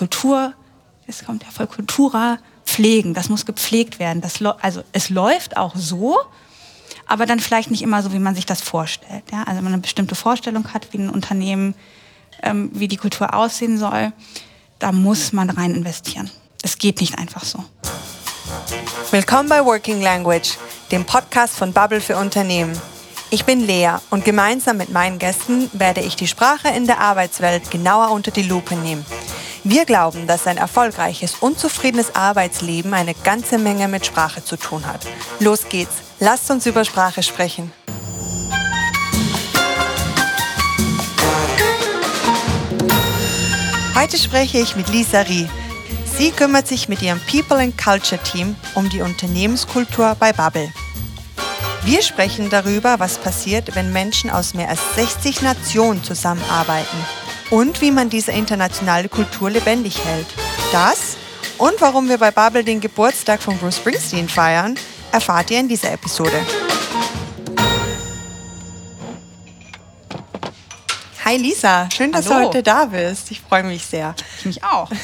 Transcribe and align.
Kultur, 0.00 0.54
es 1.06 1.26
kommt 1.26 1.44
ja 1.44 1.50
voll 1.50 1.66
Kultura, 1.66 2.38
pflegen. 2.64 3.12
Das 3.12 3.28
muss 3.28 3.44
gepflegt 3.44 3.98
werden. 3.98 4.22
Das, 4.22 4.42
also 4.62 4.82
es 4.92 5.10
läuft 5.10 5.58
auch 5.58 5.74
so, 5.76 6.16
aber 7.06 7.26
dann 7.26 7.38
vielleicht 7.38 7.70
nicht 7.70 7.82
immer 7.82 8.02
so, 8.02 8.14
wie 8.14 8.18
man 8.18 8.34
sich 8.34 8.46
das 8.46 8.62
vorstellt. 8.62 9.24
Ja? 9.30 9.40
Also 9.40 9.56
wenn 9.56 9.64
man 9.64 9.74
eine 9.74 9.82
bestimmte 9.82 10.14
Vorstellung 10.14 10.72
hat, 10.72 10.94
wie 10.94 10.98
ein 11.00 11.10
Unternehmen, 11.10 11.74
ähm, 12.42 12.70
wie 12.72 12.88
die 12.88 12.96
Kultur 12.96 13.34
aussehen 13.34 13.76
soll, 13.76 14.14
da 14.78 14.90
muss 14.90 15.34
man 15.34 15.50
rein 15.50 15.74
investieren. 15.74 16.30
Es 16.62 16.78
geht 16.78 17.02
nicht 17.02 17.18
einfach 17.18 17.44
so. 17.44 17.62
Willkommen 19.10 19.50
bei 19.50 19.62
Working 19.62 20.00
Language, 20.00 20.56
dem 20.92 21.04
Podcast 21.04 21.56
von 21.56 21.74
Bubble 21.74 22.00
für 22.00 22.16
Unternehmen. 22.16 22.72
Ich 23.28 23.44
bin 23.44 23.60
Lea 23.60 23.96
und 24.08 24.24
gemeinsam 24.24 24.78
mit 24.78 24.88
meinen 24.88 25.18
Gästen 25.18 25.70
werde 25.74 26.00
ich 26.00 26.16
die 26.16 26.26
Sprache 26.26 26.68
in 26.68 26.86
der 26.86 27.00
Arbeitswelt 27.00 27.70
genauer 27.70 28.12
unter 28.12 28.30
die 28.30 28.44
Lupe 28.44 28.74
nehmen. 28.76 29.04
Wir 29.62 29.84
glauben, 29.84 30.26
dass 30.26 30.46
ein 30.46 30.56
erfolgreiches 30.56 31.36
und 31.40 31.58
zufriedenes 31.58 32.14
Arbeitsleben 32.14 32.94
eine 32.94 33.12
ganze 33.12 33.58
Menge 33.58 33.88
mit 33.88 34.06
Sprache 34.06 34.42
zu 34.42 34.56
tun 34.56 34.86
hat. 34.86 35.06
Los 35.38 35.68
geht's, 35.68 35.96
lasst 36.18 36.50
uns 36.50 36.64
über 36.64 36.84
Sprache 36.84 37.22
sprechen. 37.22 37.70
Heute 43.94 44.16
spreche 44.16 44.58
ich 44.58 44.76
mit 44.76 44.88
Lisa 44.88 45.20
Rie. 45.20 45.46
Sie 46.16 46.30
kümmert 46.30 46.66
sich 46.66 46.88
mit 46.88 47.02
ihrem 47.02 47.20
People 47.30 47.58
and 47.58 47.76
Culture 47.76 48.20
Team 48.22 48.56
um 48.74 48.88
die 48.88 49.02
Unternehmenskultur 49.02 50.16
bei 50.18 50.32
Bubble. 50.32 50.72
Wir 51.84 52.00
sprechen 52.00 52.48
darüber, 52.48 52.98
was 52.98 53.18
passiert, 53.18 53.74
wenn 53.74 53.92
Menschen 53.92 54.30
aus 54.30 54.54
mehr 54.54 54.70
als 54.70 54.80
60 54.96 55.42
Nationen 55.42 56.02
zusammenarbeiten 56.02 56.96
und 57.50 57.80
wie 57.80 57.90
man 57.90 58.08
diese 58.08 58.32
internationale 58.32 59.08
Kultur 59.08 59.50
lebendig 59.50 60.04
hält. 60.04 60.26
Das 60.72 61.16
und 61.58 61.80
warum 61.80 62.08
wir 62.08 62.16
bei 62.16 62.30
Babel 62.30 62.64
den 62.64 62.80
Geburtstag 62.80 63.42
von 63.42 63.58
Bruce 63.58 63.76
Springsteen 63.76 64.28
feiern, 64.28 64.76
erfahrt 65.12 65.50
ihr 65.50 65.60
in 65.60 65.68
dieser 65.68 65.92
Episode. 65.92 66.40
Hi 71.30 71.36
Lisa, 71.36 71.88
schön, 71.96 72.10
dass 72.10 72.28
Hallo. 72.28 72.40
du 72.40 72.46
heute 72.48 72.62
da 72.64 72.86
bist. 72.86 73.30
Ich 73.30 73.40
freue 73.40 73.62
mich 73.62 73.86
sehr. 73.86 74.16
Ich 74.40 74.46
mich 74.46 74.64
auch. 74.64 74.90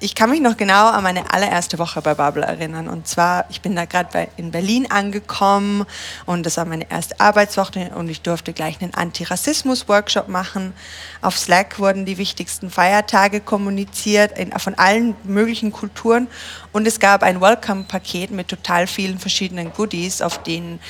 Ich 0.00 0.16
kann 0.16 0.30
mich 0.30 0.40
noch 0.40 0.56
genau 0.56 0.88
an 0.88 1.04
meine 1.04 1.32
allererste 1.32 1.78
Woche 1.78 2.02
bei 2.02 2.14
Bubble 2.14 2.42
erinnern. 2.42 2.88
Und 2.88 3.06
zwar, 3.06 3.44
ich 3.50 3.60
bin 3.60 3.76
da 3.76 3.84
gerade 3.84 4.26
in 4.36 4.50
Berlin 4.50 4.90
angekommen 4.90 5.84
und 6.26 6.44
das 6.44 6.56
war 6.56 6.64
meine 6.64 6.90
erste 6.90 7.20
Arbeitswoche 7.20 7.92
und 7.94 8.08
ich 8.08 8.20
durfte 8.20 8.52
gleich 8.52 8.82
einen 8.82 8.94
Antirassismus-Workshop 8.94 10.26
machen. 10.26 10.72
Auf 11.20 11.38
Slack 11.38 11.78
wurden 11.78 12.04
die 12.04 12.18
wichtigsten 12.18 12.68
Feiertage 12.68 13.40
kommuniziert 13.40 14.36
in, 14.36 14.50
von 14.58 14.74
allen 14.74 15.14
möglichen 15.22 15.70
Kulturen 15.70 16.26
und 16.72 16.84
es 16.88 16.98
gab 16.98 17.22
ein 17.22 17.40
Welcome-Paket 17.40 18.32
mit 18.32 18.48
total 18.48 18.88
vielen 18.88 19.20
verschiedenen 19.20 19.72
Goodies, 19.72 20.20
auf 20.20 20.42
denen 20.42 20.80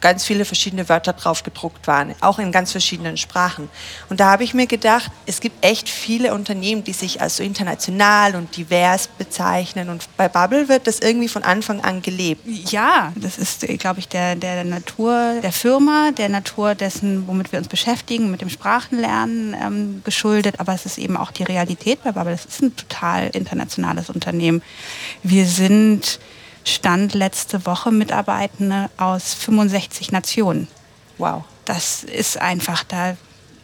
ganz 0.00 0.24
viele 0.24 0.44
verschiedene 0.44 0.88
Wörter 0.88 1.12
drauf 1.12 1.42
gedruckt 1.42 1.86
waren, 1.86 2.14
auch 2.20 2.38
in 2.38 2.52
ganz 2.52 2.72
verschiedenen 2.72 3.16
Sprachen. 3.16 3.68
Und 4.08 4.20
da 4.20 4.30
habe 4.30 4.44
ich 4.44 4.54
mir 4.54 4.66
gedacht, 4.66 5.10
es 5.26 5.40
gibt 5.40 5.64
echt 5.64 5.88
viele 5.88 6.34
Unternehmen, 6.34 6.84
die 6.84 6.92
sich 6.92 7.20
als 7.20 7.36
so 7.36 7.42
international 7.42 8.34
und 8.34 8.56
divers 8.56 9.08
bezeichnen. 9.08 9.88
Und 9.88 10.04
bei 10.16 10.28
Bubble 10.28 10.68
wird 10.68 10.86
das 10.86 11.00
irgendwie 11.00 11.28
von 11.28 11.42
Anfang 11.42 11.80
an 11.80 12.02
gelebt. 12.02 12.42
Ja, 12.70 13.12
das 13.16 13.38
ist, 13.38 13.66
glaube 13.78 14.00
ich, 14.00 14.08
der, 14.08 14.36
der 14.36 14.64
Natur 14.64 15.40
der 15.42 15.52
Firma, 15.52 16.10
der 16.12 16.28
Natur 16.28 16.74
dessen, 16.74 17.26
womit 17.26 17.52
wir 17.52 17.58
uns 17.58 17.68
beschäftigen, 17.68 18.30
mit 18.30 18.40
dem 18.40 18.50
Sprachenlernen 18.50 19.54
ähm, 19.60 20.02
geschuldet. 20.04 20.60
Aber 20.60 20.74
es 20.74 20.86
ist 20.86 20.98
eben 20.98 21.16
auch 21.16 21.30
die 21.30 21.44
Realität 21.44 22.02
bei 22.02 22.12
Bubble. 22.12 22.32
Es 22.32 22.44
ist 22.44 22.62
ein 22.62 22.76
total 22.76 23.28
internationales 23.28 24.10
Unternehmen. 24.10 24.62
Wir 25.22 25.46
sind 25.46 26.18
Stand 26.64 27.14
letzte 27.14 27.66
Woche 27.66 27.90
Mitarbeitende 27.90 28.90
aus 28.96 29.34
65 29.34 30.12
Nationen. 30.12 30.68
Wow. 31.18 31.44
Das 31.64 32.02
ist 32.04 32.38
einfach, 32.38 32.84
da 32.84 33.16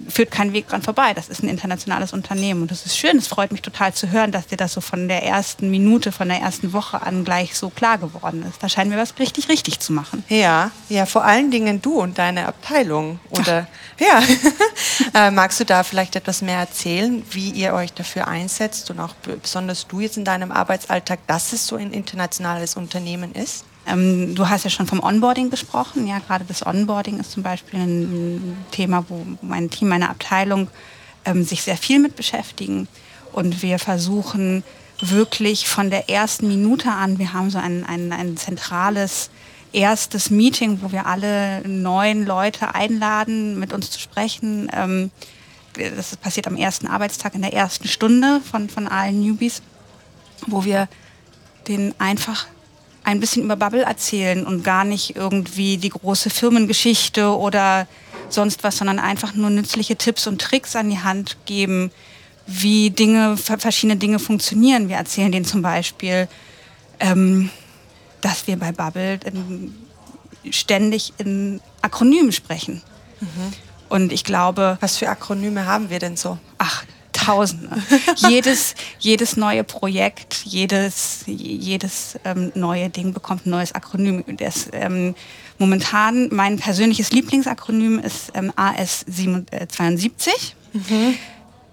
führt 0.09 0.31
kein 0.31 0.53
Weg 0.53 0.69
dran 0.69 0.83
vorbei. 0.83 1.15
Das 1.15 1.29
ist 1.29 1.43
ein 1.43 1.49
internationales 1.49 2.13
Unternehmen 2.13 2.63
und 2.63 2.71
das 2.71 2.87
ist 2.87 2.97
schön. 2.97 3.19
Es 3.19 3.27
freut 3.27 3.53
mich 3.53 3.63
total 3.63 3.93
zu 3.93 4.11
hören, 4.11 4.33
dass 4.33 4.47
dir 4.47 4.57
das 4.57 4.73
so 4.73 4.81
von 4.81 5.09
der 5.09 5.23
ersten 5.23 5.71
Minute, 5.71 6.13
von 6.13 6.29
der 6.29 6.41
ersten 6.41 6.73
Woche 6.73 7.03
an 7.03 7.25
gleich 7.25 7.57
so 7.57 7.71
klar 7.71 7.99
geworden 7.99 8.45
ist. 8.49 8.63
Da 8.63 8.69
scheinen 8.69 8.91
wir 8.91 8.99
was 8.99 9.19
richtig 9.19 9.49
richtig 9.49 9.81
zu 9.81 9.93
machen. 9.93 10.25
Ja, 10.29 10.71
ja, 10.89 11.07
vor 11.07 11.25
allen 11.25 11.51
Dingen 11.51 11.83
du 11.83 12.01
und 12.01 12.19
deine 12.19 12.47
Abteilung. 12.47 13.21
Oder 13.31 13.67
Ach. 13.69 14.01
ja, 14.01 14.23
äh, 15.27 15.31
magst 15.31 15.61
du 15.61 15.65
da 15.65 15.83
vielleicht 15.83 16.17
etwas 16.17 16.43
mehr 16.43 16.59
erzählen, 16.59 17.23
wie 17.31 17.51
ihr 17.51 17.75
euch 17.75 17.93
dafür 17.93 18.27
einsetzt 18.27 18.91
und 18.91 19.01
auch 19.01 19.15
besonders 19.15 19.87
du 19.87 20.01
jetzt 20.01 20.17
in 20.17 20.25
deinem 20.25 20.53
Arbeitsalltag, 20.53 21.21
dass 21.27 21.53
es 21.53 21.67
so 21.67 21.77
ein 21.77 21.93
internationales 21.93 22.77
Unternehmen 22.77 23.35
ist? 23.35 23.66
Ähm, 23.87 24.35
du 24.35 24.49
hast 24.49 24.65
ja 24.65 24.71
schon 24.71 24.87
vom 24.87 25.01
Onboarding 25.03 25.51
gesprochen. 25.51 26.07
Ja, 26.07 26.19
gerade 26.19 26.45
das 26.47 26.67
Onboarding 26.67 27.21
ist 27.21 27.33
zum 27.33 27.43
Beispiel 27.43 27.81
ein 27.81 28.57
Thema, 28.71 29.05
wo 29.09 29.25
mein 29.43 29.71
Team, 29.71 29.89
meine 29.89 30.11
Abteilung 30.11 30.69
ähm, 31.25 31.45
sich 31.45 31.63
sehr 31.63 31.77
viel 31.77 31.99
mit 31.99 32.17
beschäftigen. 32.17 32.89
Und 33.33 33.63
wir 33.63 33.79
versuchen 33.79 34.65
wirklich 35.01 35.69
von 35.69 35.91
der 35.91 36.09
ersten 36.09 36.49
Minute 36.49 36.91
an, 36.91 37.19
wir 37.19 37.33
haben 37.33 37.51
so 37.51 37.59
ein, 37.59 37.85
ein, 37.85 38.13
ein 38.13 38.37
zentrales 38.37 39.31
erstes 39.73 40.31
Meeting, 40.31 40.79
wo 40.83 40.91
wir 40.91 41.07
alle 41.07 41.67
neuen 41.69 42.25
Leute 42.25 42.75
einladen, 42.75 43.59
mit 43.59 43.73
uns 43.73 43.91
zu 43.91 44.01
sprechen. 44.01 44.71
Ähm, 44.73 45.11
das 45.75 46.17
passiert 46.17 46.47
am 46.47 46.57
ersten 46.57 46.87
Arbeitstag 46.87 47.35
in 47.35 47.43
der 47.43 47.53
ersten 47.53 47.87
Stunde 47.87 48.41
von, 48.41 48.71
von 48.71 48.89
allen 48.89 49.21
Newbies, 49.21 49.61
wo 50.47 50.65
wir 50.65 50.89
den 51.69 51.95
einfach 51.99 52.47
ein 53.07 53.21
bisschen 53.21 53.45
über 53.45 53.55
Bubble 53.55 53.85
erzählen 53.85 54.45
und 54.45 54.65
gar 54.65 54.85
nicht 54.85 55.15
irgendwie 55.15 55.77
die 55.77 55.91
große 55.91 56.29
Firmengeschichte 56.29 57.29
oder 57.29 57.87
sonst 58.29 58.65
was, 58.65 58.79
sondern 58.79 58.99
einfach 58.99 59.33
nur 59.35 59.49
nützliche 59.49 59.95
Tipps 59.95 60.27
und 60.27 60.41
Tricks 60.41 60.75
an 60.75 60.91
die 60.91 60.99
Hand 60.99 61.37
geben, 61.47 61.93
wie 62.49 62.91
Dinge, 62.91 63.37
verschiedene 63.37 63.97
Dinge 63.97 64.19
funktionieren. 64.19 64.89
Wir 64.89 64.97
erzählen 64.97 65.31
denen 65.31 65.45
zum 65.45 65.63
Beispiel, 65.63 66.27
ähm, 66.99 67.51
dass 68.23 68.49
wir 68.49 68.59
bei 68.59 68.73
Bubble 68.73 69.21
ähm, 69.25 69.73
ständig 70.51 71.13
in 71.19 71.61
Akronymen 71.83 72.33
sprechen. 72.33 72.83
Mhm. 73.21 73.53
Und 73.89 74.13
ich 74.13 74.25
glaube. 74.25 74.79
Was 74.81 74.97
für 74.97 75.09
Akronyme 75.09 75.67
haben 75.67 75.91
wir 75.91 76.01
denn 76.01 76.17
so? 76.17 76.39
Ach, 76.59 76.83
Tausende. 77.27 77.83
jedes, 78.29 78.75
jedes 78.99 79.37
neue 79.37 79.65
Projekt, 79.65 80.43
jedes, 80.45 81.25
jedes 81.27 82.19
ähm, 82.25 82.53
neue 82.55 82.89
Ding 82.89 83.13
bekommt 83.13 83.47
ein 83.47 83.51
neues 83.51 83.75
Akronym. 83.75 84.25
Das, 84.37 84.69
ähm, 84.73 85.15
momentan 85.59 86.29
mein 86.33 86.59
persönliches 86.59 87.11
Lieblingsakronym 87.11 87.99
ist 87.99 88.31
ähm, 88.35 88.53
AS72. 88.57 90.31
Mhm. 90.73 91.17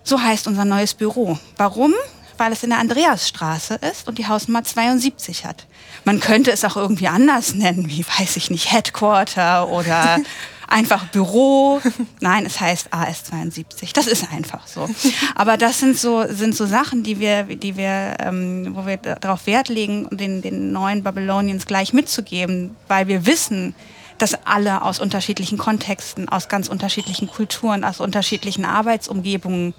So 0.03 0.22
heißt 0.22 0.47
unser 0.47 0.66
neues 0.66 0.94
Büro. 0.94 1.38
Warum? 1.58 1.94
Weil 2.38 2.52
es 2.52 2.63
in 2.63 2.72
der 2.72 2.80
Andreasstraße 2.80 3.75
ist 3.75 4.08
und 4.08 4.18
die 4.18 4.28
Hausnummer 4.28 4.63
72 4.63 5.46
hat. 5.46 5.68
Man 6.03 6.19
könnte 6.19 6.52
es 6.52 6.66
auch 6.66 6.75
irgendwie 6.75 7.08
anders 7.08 7.53
nennen, 7.53 7.90
wie 7.90 8.03
weiß 8.03 8.38
ich 8.38 8.50
nicht, 8.50 8.72
Headquarter 8.72 9.69
oder 9.69 10.18
einfach 10.68 11.07
Büro. 11.07 11.81
Nein, 12.19 12.46
es 12.46 12.59
heißt 12.59 12.94
AS72. 12.94 13.94
Das 13.94 14.07
ist 14.07 14.31
einfach 14.31 14.68
so. 14.68 14.90
Aber 15.35 15.57
das 15.57 15.79
sind 15.79 15.97
so, 15.97 16.25
sind 16.28 16.56
so 16.56 16.66
Sachen, 16.66 17.03
die 17.03 17.19
wir, 17.19 17.44
die 17.44 17.78
wir, 17.78 18.16
ähm, 18.19 18.75
wo 18.75 18.85
wir 18.85 18.97
darauf 18.97 19.47
Wert 19.47 19.69
legen, 19.69 20.07
den, 20.12 20.41
den 20.41 20.72
neuen 20.72 21.03
Babylonians 21.03 21.66
gleich 21.66 21.94
mitzugeben, 21.94 22.75
weil 22.88 23.07
wir 23.07 23.25
wissen, 23.25 23.75
dass 24.18 24.46
alle 24.46 24.84
aus 24.84 25.00
unterschiedlichen 25.00 25.57
Kontexten, 25.57 26.29
aus 26.29 26.47
ganz 26.47 26.68
unterschiedlichen 26.68 27.28
Kulturen, 27.28 27.84
aus 27.84 28.00
unterschiedlichen 28.00 28.66
Arbeitsumgebungen 28.66 29.74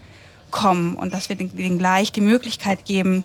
kommen 0.51 0.95
und 0.97 1.15
dass 1.15 1.29
wir 1.29 1.37
denen 1.37 1.79
gleich 1.79 2.13
die 2.13 2.21
Möglichkeit 2.21 2.85
geben, 2.85 3.25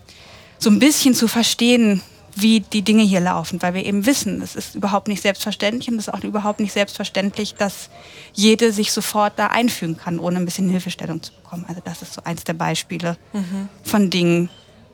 so 0.58 0.70
ein 0.70 0.78
bisschen 0.78 1.14
zu 1.14 1.28
verstehen, 1.28 2.02
wie 2.34 2.60
die 2.60 2.82
Dinge 2.82 3.02
hier 3.02 3.20
laufen, 3.20 3.60
weil 3.62 3.74
wir 3.74 3.84
eben 3.84 4.06
wissen, 4.06 4.42
es 4.42 4.54
ist 4.56 4.74
überhaupt 4.74 5.08
nicht 5.08 5.22
selbstverständlich 5.22 5.88
und 5.88 5.96
es 5.96 6.08
ist 6.08 6.14
auch 6.14 6.22
überhaupt 6.22 6.60
nicht 6.60 6.72
selbstverständlich, 6.72 7.54
dass 7.54 7.90
jede 8.32 8.72
sich 8.72 8.92
sofort 8.92 9.38
da 9.38 9.48
einfügen 9.48 9.96
kann, 9.96 10.18
ohne 10.18 10.38
ein 10.38 10.44
bisschen 10.44 10.68
Hilfestellung 10.68 11.22
zu 11.22 11.32
bekommen. 11.32 11.64
Also 11.68 11.80
das 11.84 12.02
ist 12.02 12.14
so 12.14 12.22
eins 12.24 12.44
der 12.44 12.54
Beispiele 12.54 13.16
mhm. 13.32 13.68
von 13.82 14.10
Dingen, 14.10 14.50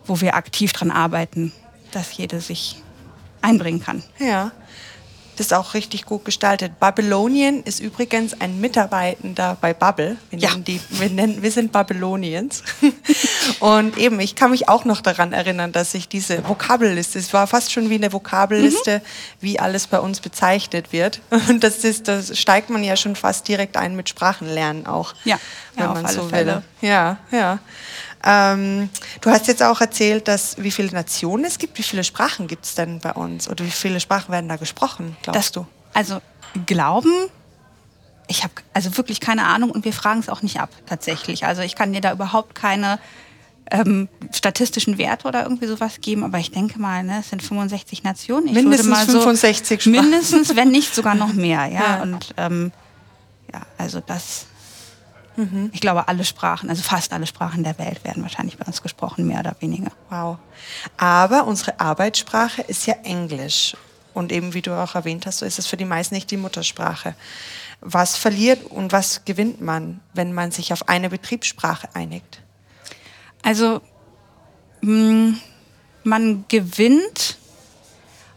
wo 0.06 0.20
wir 0.20 0.34
aktiv 0.34 0.72
dran 0.72 0.90
arbeiten, 0.90 1.52
dass 1.92 2.16
jede 2.16 2.40
sich 2.40 2.82
einbringen 3.42 3.82
kann. 3.82 4.02
Ja. 4.18 4.52
Das 5.36 5.46
ist 5.46 5.52
auch 5.52 5.74
richtig 5.74 6.06
gut 6.06 6.24
gestaltet. 6.24 6.80
Babylonien 6.80 7.62
ist 7.62 7.80
übrigens 7.80 8.40
ein 8.40 8.58
Mitarbeitender 8.58 9.58
bei 9.60 9.74
Bubble. 9.74 10.16
Wir, 10.30 10.38
ja. 10.38 10.54
die, 10.54 10.80
wir, 10.90 11.10
nennen, 11.10 11.42
wir 11.42 11.50
sind 11.50 11.72
Babylonians. 11.72 12.62
Und 13.60 13.96
eben, 13.96 14.20
ich 14.20 14.34
kann 14.34 14.50
mich 14.50 14.68
auch 14.68 14.84
noch 14.84 15.00
daran 15.00 15.32
erinnern, 15.32 15.72
dass 15.72 15.94
ich 15.94 16.08
diese 16.08 16.46
Vokabelliste, 16.48 17.18
es 17.18 17.32
war 17.32 17.46
fast 17.46 17.72
schon 17.72 17.90
wie 17.90 17.94
eine 17.94 18.12
Vokabelliste, 18.12 18.98
mhm. 18.98 19.02
wie 19.40 19.58
alles 19.58 19.86
bei 19.86 20.00
uns 20.00 20.20
bezeichnet 20.20 20.92
wird. 20.92 21.20
Und 21.48 21.62
das, 21.64 21.84
ist, 21.84 22.08
das 22.08 22.38
steigt 22.38 22.70
man 22.70 22.82
ja 22.84 22.96
schon 22.96 23.16
fast 23.16 23.48
direkt 23.48 23.76
ein 23.76 23.96
mit 23.96 24.08
Sprachenlernen 24.08 24.86
auch. 24.86 25.14
Ja, 25.24 25.38
wenn 25.74 25.84
ja, 25.84 25.94
man 25.94 26.06
so 26.06 26.30
will. 26.30 26.62
Ja, 26.80 27.18
ja. 27.30 27.58
Ähm, 28.24 28.90
du 29.20 29.30
hast 29.30 29.46
jetzt 29.46 29.62
auch 29.62 29.80
erzählt, 29.80 30.26
dass 30.26 30.56
wie 30.58 30.70
viele 30.70 30.90
Nationen 30.90 31.44
es 31.44 31.58
gibt. 31.58 31.78
Wie 31.78 31.82
viele 31.82 32.02
Sprachen 32.02 32.48
gibt 32.48 32.64
es 32.64 32.74
denn 32.74 32.98
bei 32.98 33.12
uns? 33.12 33.48
Oder 33.48 33.64
wie 33.64 33.70
viele 33.70 34.00
Sprachen 34.00 34.32
werden 34.32 34.48
da 34.48 34.56
gesprochen, 34.56 35.16
glaubst 35.22 35.38
das, 35.38 35.52
du? 35.52 35.66
Also 35.94 36.20
glauben, 36.66 37.12
ich 38.28 38.42
habe 38.42 38.54
also 38.72 38.96
wirklich 38.96 39.20
keine 39.20 39.44
Ahnung 39.46 39.70
und 39.70 39.84
wir 39.84 39.92
fragen 39.92 40.20
es 40.20 40.28
auch 40.28 40.42
nicht 40.42 40.58
ab 40.60 40.70
tatsächlich. 40.86 41.46
Also 41.46 41.62
ich 41.62 41.76
kann 41.76 41.92
dir 41.92 42.00
da 42.00 42.12
überhaupt 42.12 42.54
keine 42.54 42.98
ähm, 43.70 44.08
statistischen 44.32 44.98
Werte 44.98 45.26
oder 45.28 45.42
irgendwie 45.42 45.66
sowas 45.66 46.00
geben, 46.00 46.24
aber 46.24 46.38
ich 46.38 46.50
denke 46.50 46.78
mal, 46.80 47.02
ne, 47.02 47.18
es 47.20 47.30
sind 47.30 47.42
65 47.42 48.02
Nationen. 48.04 48.48
Ich 48.48 48.54
mindestens 48.54 48.88
mal 48.88 49.04
65 49.06 49.82
so, 49.82 49.90
Sprachen. 49.90 50.10
Mindestens, 50.10 50.56
wenn 50.56 50.70
nicht 50.70 50.94
sogar 50.94 51.14
noch 51.14 51.32
mehr. 51.32 51.66
Ja, 51.66 51.80
Ja. 51.96 52.02
und 52.02 52.34
ähm, 52.36 52.72
ja, 53.52 53.62
also 53.78 54.00
das. 54.00 54.46
Ich 55.72 55.82
glaube, 55.82 56.08
alle 56.08 56.24
Sprachen, 56.24 56.70
also 56.70 56.82
fast 56.82 57.12
alle 57.12 57.26
Sprachen 57.26 57.62
der 57.62 57.78
Welt 57.78 58.02
werden 58.04 58.22
wahrscheinlich 58.22 58.56
bei 58.56 58.64
uns 58.64 58.80
gesprochen, 58.80 59.26
mehr 59.26 59.40
oder 59.40 59.54
weniger. 59.60 59.90
Wow. 60.08 60.38
Aber 60.96 61.46
unsere 61.46 61.78
Arbeitssprache 61.78 62.62
ist 62.62 62.86
ja 62.86 62.94
Englisch. 63.02 63.76
Und 64.14 64.32
eben, 64.32 64.54
wie 64.54 64.62
du 64.62 64.72
auch 64.72 64.94
erwähnt 64.94 65.26
hast, 65.26 65.40
so 65.40 65.44
ist 65.44 65.58
es 65.58 65.66
für 65.66 65.76
die 65.76 65.84
meisten 65.84 66.14
nicht 66.14 66.30
die 66.30 66.38
Muttersprache. 66.38 67.14
Was 67.82 68.16
verliert 68.16 68.64
und 68.64 68.92
was 68.92 69.26
gewinnt 69.26 69.60
man, 69.60 70.00
wenn 70.14 70.32
man 70.32 70.52
sich 70.52 70.72
auf 70.72 70.88
eine 70.88 71.10
Betriebssprache 71.10 71.88
einigt? 71.92 72.40
Also 73.46 73.80
mh, 74.80 75.34
man 76.02 76.44
gewinnt 76.48 77.38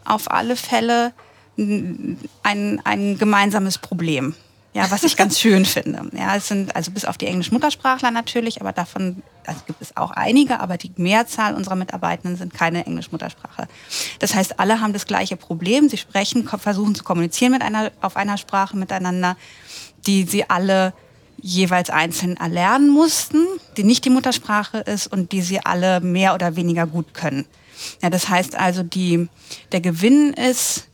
auf 0.04 0.30
alle 0.30 0.54
Fälle 0.54 1.12
ein, 1.58 2.80
ein 2.84 3.18
gemeinsames 3.18 3.78
Problem. 3.78 4.36
Ja, 4.72 4.88
was 4.92 5.02
ich 5.02 5.16
ganz 5.16 5.40
schön 5.40 5.64
finde. 5.64 6.08
Ja, 6.16 6.36
es 6.36 6.46
sind 6.46 6.76
also 6.76 6.92
bis 6.92 7.04
auf 7.04 7.18
die 7.18 7.26
Englisch-Muttersprachler 7.26 8.12
natürlich, 8.12 8.60
aber 8.60 8.70
davon 8.70 9.24
also 9.46 9.62
gibt 9.66 9.82
es 9.82 9.96
auch 9.96 10.12
einige, 10.12 10.60
aber 10.60 10.76
die 10.76 10.92
Mehrzahl 10.94 11.56
unserer 11.56 11.74
Mitarbeitenden 11.74 12.38
sind 12.38 12.54
keine 12.54 12.86
Englisch-Muttersprache. 12.86 13.66
Das 14.20 14.36
heißt, 14.36 14.60
alle 14.60 14.80
haben 14.80 14.92
das 14.92 15.06
gleiche 15.06 15.36
Problem. 15.36 15.88
Sie 15.88 15.96
sprechen, 15.96 16.46
versuchen 16.46 16.94
zu 16.94 17.02
kommunizieren 17.02 17.50
mit 17.50 17.62
einer, 17.62 17.90
auf 18.00 18.16
einer 18.16 18.38
Sprache 18.38 18.76
miteinander, 18.76 19.36
die 20.06 20.22
sie 20.22 20.48
alle 20.48 20.92
jeweils 21.42 21.90
einzeln 21.90 22.36
erlernen 22.36 22.90
mussten, 22.90 23.46
die 23.76 23.84
nicht 23.84 24.04
die 24.04 24.10
Muttersprache 24.10 24.78
ist 24.78 25.06
und 25.06 25.32
die 25.32 25.42
sie 25.42 25.60
alle 25.64 26.00
mehr 26.00 26.34
oder 26.34 26.56
weniger 26.56 26.86
gut 26.86 27.14
können. 27.14 27.46
Ja, 28.02 28.10
das 28.10 28.28
heißt 28.28 28.56
also, 28.56 28.82
die, 28.82 29.28
der 29.72 29.80
Gewinn 29.80 30.32
ist, 30.34 30.88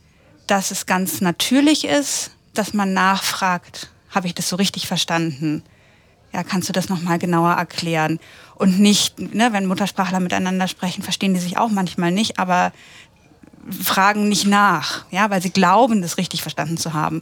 dass 0.47 0.71
es 0.71 0.85
ganz 0.85 1.21
natürlich 1.21 1.85
ist, 1.85 2.31
dass 2.53 2.73
man 2.73 2.93
nachfragt, 2.93 3.91
habe 4.09 4.27
ich 4.27 4.33
das 4.33 4.49
so 4.49 4.55
richtig 4.55 4.87
verstanden? 4.87 5.63
Ja, 6.33 6.43
kannst 6.43 6.69
du 6.69 6.73
das 6.73 6.89
nochmal 6.89 7.19
genauer 7.19 7.53
erklären? 7.53 8.19
Und 8.55 8.79
nicht, 8.79 9.19
ne, 9.19 9.53
wenn 9.53 9.65
Muttersprachler 9.65 10.19
miteinander 10.19 10.67
sprechen, 10.67 11.03
verstehen 11.03 11.33
die 11.33 11.39
sich 11.39 11.57
auch 11.57 11.69
manchmal 11.69 12.11
nicht, 12.11 12.39
aber 12.39 12.71
fragen 13.69 14.29
nicht 14.29 14.45
nach, 14.45 15.05
ja, 15.11 15.29
weil 15.29 15.41
sie 15.41 15.49
glauben, 15.49 16.01
das 16.01 16.17
richtig 16.17 16.41
verstanden 16.41 16.77
zu 16.77 16.93
haben. 16.93 17.21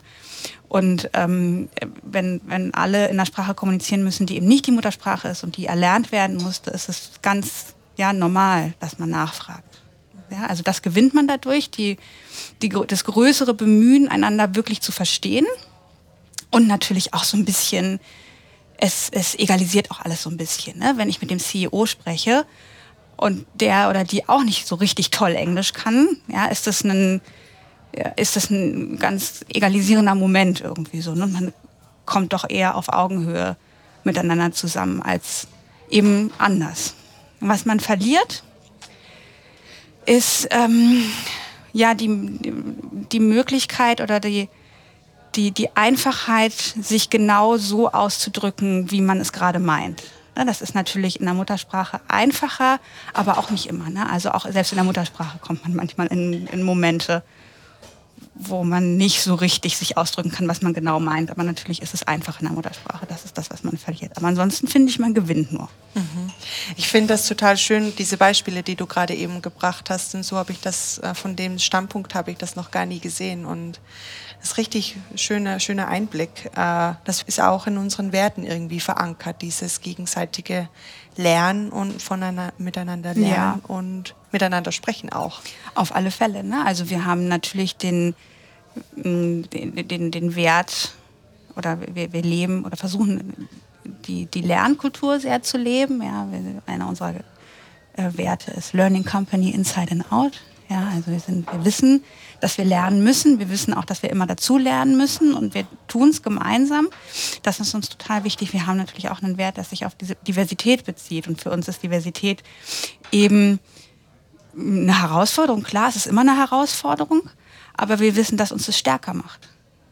Und 0.67 1.09
ähm, 1.13 1.69
wenn, 2.03 2.41
wenn 2.45 2.73
alle 2.73 3.05
in 3.05 3.13
einer 3.13 3.25
Sprache 3.25 3.53
kommunizieren 3.53 4.03
müssen, 4.03 4.25
die 4.25 4.35
eben 4.35 4.47
nicht 4.47 4.65
die 4.67 4.71
Muttersprache 4.71 5.27
ist 5.27 5.43
und 5.43 5.57
die 5.57 5.65
erlernt 5.65 6.11
werden 6.11 6.37
musste, 6.37 6.71
ist 6.71 6.89
es 6.89 7.11
ganz 7.21 7.75
ja, 7.97 8.13
normal, 8.13 8.73
dass 8.79 8.99
man 8.99 9.09
nachfragt. 9.09 9.81
Ja, 10.31 10.47
also 10.47 10.63
das 10.63 10.81
gewinnt 10.81 11.13
man 11.13 11.27
dadurch, 11.27 11.69
die, 11.69 11.97
die, 12.61 12.69
das 12.69 13.03
größere 13.05 13.53
Bemühen, 13.53 14.07
einander 14.07 14.55
wirklich 14.55 14.81
zu 14.81 14.91
verstehen. 14.91 15.45
Und 16.51 16.67
natürlich 16.67 17.13
auch 17.13 17.23
so 17.23 17.37
ein 17.37 17.45
bisschen, 17.45 17.99
es, 18.77 19.09
es 19.11 19.35
egalisiert 19.35 19.91
auch 19.91 20.01
alles 20.01 20.23
so 20.23 20.29
ein 20.29 20.37
bisschen. 20.37 20.79
Ne? 20.79 20.93
Wenn 20.95 21.09
ich 21.09 21.21
mit 21.21 21.29
dem 21.29 21.39
CEO 21.39 21.85
spreche 21.85 22.45
und 23.17 23.45
der 23.55 23.89
oder 23.89 24.03
die 24.03 24.27
auch 24.27 24.43
nicht 24.43 24.67
so 24.67 24.75
richtig 24.75 25.11
toll 25.11 25.35
Englisch 25.35 25.73
kann, 25.73 26.17
ja, 26.27 26.45
ist 26.47 26.67
das 26.67 26.83
ein, 26.83 27.21
ist 28.15 28.35
das 28.35 28.49
ein 28.49 28.97
ganz 28.99 29.45
egalisierender 29.47 30.15
Moment 30.15 30.61
irgendwie 30.61 31.01
so. 31.01 31.13
Ne? 31.15 31.27
Man 31.27 31.53
kommt 32.05 32.33
doch 32.33 32.49
eher 32.49 32.75
auf 32.75 32.89
Augenhöhe 32.89 33.57
miteinander 34.03 34.51
zusammen 34.51 35.01
als 35.01 35.47
eben 35.89 36.31
anders. 36.37 36.95
Und 37.39 37.49
was 37.49 37.65
man 37.65 37.79
verliert, 37.79 38.43
ist 40.05 40.47
ähm, 40.51 41.03
ja 41.73 41.93
die, 41.93 42.09
die 43.11 43.19
Möglichkeit 43.19 44.01
oder 44.01 44.19
die, 44.19 44.49
die, 45.35 45.51
die 45.51 45.75
Einfachheit, 45.75 46.53
sich 46.53 47.09
genau 47.09 47.57
so 47.57 47.91
auszudrücken, 47.91 48.91
wie 48.91 49.01
man 49.01 49.19
es 49.19 49.33
gerade 49.33 49.59
meint. 49.59 50.03
Ne, 50.35 50.45
Das 50.45 50.61
ist 50.61 50.75
natürlich 50.75 51.19
in 51.19 51.25
der 51.25 51.33
Muttersprache 51.33 52.01
einfacher, 52.07 52.79
aber 53.13 53.37
auch 53.37 53.49
nicht 53.49 53.67
immer. 53.67 53.89
Ne? 53.89 54.09
Also 54.09 54.31
auch 54.31 54.45
selbst 54.49 54.71
in 54.71 54.77
der 54.77 54.85
Muttersprache 54.85 55.39
kommt 55.39 55.63
man 55.63 55.75
manchmal 55.75 56.07
in, 56.07 56.47
in 56.47 56.63
Momente, 56.63 57.23
wo 58.33 58.65
man 58.65 58.97
nicht 58.97 59.21
so 59.21 59.33
richtig 59.35 59.77
sich 59.77 59.97
ausdrücken 59.97 60.29
kann, 60.31 60.47
was 60.47 60.61
man 60.61 60.73
genau 60.73 60.99
meint. 60.99 61.31
Aber 61.31 61.43
natürlich 61.43 61.81
ist 61.81 61.93
es 61.93 62.03
einfach 62.03 62.41
in 62.41 62.47
der 62.47 62.55
Muttersprache. 62.55 63.05
Das 63.05 63.23
ist 63.23 63.37
das, 63.37 63.49
was 63.49 63.63
man 63.63 63.77
verliert. 63.77 64.17
Aber 64.17 64.27
ansonsten 64.27 64.67
finde 64.67 64.89
ich, 64.89 64.99
man 64.99 65.13
gewinnt 65.13 65.53
nur. 65.53 65.69
Ich 66.75 66.89
finde 66.89 67.13
das 67.13 67.27
total 67.27 67.55
schön, 67.55 67.93
diese 67.95 68.17
Beispiele, 68.17 68.61
die 68.61 68.75
du 68.75 68.85
gerade 68.85 69.13
eben 69.13 69.41
gebracht 69.41 69.89
hast. 69.89 70.15
Und 70.15 70.23
so 70.23 70.35
habe 70.35 70.51
ich 70.51 70.59
das, 70.59 70.99
äh, 70.99 71.13
von 71.15 71.37
dem 71.37 71.59
Standpunkt 71.59 72.13
habe 72.13 72.31
ich 72.31 72.37
das 72.37 72.57
noch 72.57 72.71
gar 72.71 72.85
nie 72.85 72.99
gesehen. 72.99 73.45
Und 73.45 73.79
das 74.39 74.51
ist 74.51 74.57
richtig 74.57 74.97
schöner, 75.15 75.59
schöner 75.59 75.87
Einblick. 75.87 76.51
Äh, 76.55 76.93
Das 77.03 77.23
ist 77.23 77.41
auch 77.41 77.67
in 77.67 77.77
unseren 77.77 78.11
Werten 78.11 78.43
irgendwie 78.43 78.79
verankert, 78.79 79.41
dieses 79.41 79.81
gegenseitige 79.81 80.69
Lernen 81.17 81.69
und 81.69 82.01
voneinander, 82.01 82.53
miteinander 82.57 83.13
lernen 83.13 83.29
Ja. 83.29 83.59
und 83.67 84.15
miteinander 84.31 84.71
sprechen 84.71 85.11
auch. 85.11 85.41
Auf 85.73 85.95
alle 85.95 86.11
Fälle. 86.11 86.43
Ne? 86.43 86.63
Also 86.65 86.89
wir 86.89 87.05
haben 87.05 87.27
natürlich 87.27 87.77
den, 87.77 88.15
m, 89.01 89.49
den, 89.49 89.87
den, 89.87 90.11
den 90.11 90.35
Wert 90.35 90.93
oder 91.55 91.77
wir, 91.93 92.11
wir 92.11 92.21
leben 92.21 92.65
oder 92.65 92.75
versuchen 92.75 93.47
die, 94.05 94.25
die 94.25 94.41
Lernkultur 94.41 95.19
sehr 95.19 95.41
zu 95.41 95.57
leben. 95.57 96.01
Ja? 96.01 96.27
Einer 96.65 96.89
unserer 96.89 97.13
äh, 97.95 98.09
Werte 98.11 98.51
ist 98.51 98.73
Learning 98.73 99.05
Company 99.05 99.51
Inside 99.51 99.91
and 99.91 100.11
Out. 100.11 100.41
Ja, 100.69 100.89
also 100.95 101.11
wir, 101.11 101.19
sind, 101.19 101.51
wir 101.51 101.63
wissen, 101.63 102.03
dass 102.41 102.57
wir 102.57 102.65
lernen 102.65 103.03
müssen. 103.03 103.37
Wir 103.37 103.49
wissen 103.49 103.73
auch, 103.73 103.85
dass 103.85 104.01
wir 104.01 104.09
immer 104.09 104.25
dazu 104.25 104.57
lernen 104.57 104.97
müssen 104.97 105.33
und 105.33 105.53
wir 105.53 105.67
tun 105.87 106.09
es 106.09 106.23
gemeinsam. 106.23 106.87
Das 107.43 107.59
ist 107.59 107.75
uns 107.75 107.89
total 107.89 108.23
wichtig. 108.23 108.51
Wir 108.51 108.65
haben 108.65 108.77
natürlich 108.77 109.09
auch 109.09 109.21
einen 109.21 109.37
Wert, 109.37 109.57
der 109.57 109.63
sich 109.63 109.85
auf 109.85 109.93
diese 109.93 110.15
Diversität 110.27 110.85
bezieht. 110.85 111.27
Und 111.27 111.39
für 111.39 111.51
uns 111.51 111.67
ist 111.67 111.83
Diversität 111.83 112.41
eben 113.11 113.59
eine 114.57 115.01
Herausforderung. 115.01 115.61
Klar, 115.61 115.89
es 115.89 115.97
ist 115.97 116.07
immer 116.07 116.21
eine 116.21 116.37
Herausforderung, 116.37 117.29
aber 117.75 117.99
wir 117.99 118.15
wissen, 118.15 118.37
dass 118.37 118.51
uns 118.51 118.65
das 118.65 118.77
stärker 118.77 119.13
macht, 119.13 119.49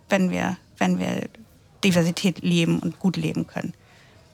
wenn 0.10 0.32
wir, 0.32 0.58
wenn 0.80 0.98
wir 0.98 1.30
Diversität 1.84 2.42
leben 2.42 2.80
und 2.80 2.98
gut 2.98 3.18
leben 3.18 3.46
können. 3.46 3.74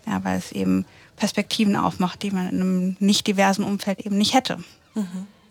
Ja, 0.06 0.24
weil 0.24 0.38
es 0.38 0.52
eben 0.54 0.86
Perspektiven 1.18 1.76
aufmacht, 1.76 2.24
die 2.24 2.32
man 2.32 2.50
in 2.50 2.62
einem 2.62 2.98
nicht 3.00 3.28
diversen 3.28 3.64
Umfeld 3.64 4.00
eben 4.06 4.18
nicht 4.18 4.34
hätte. 4.34 4.64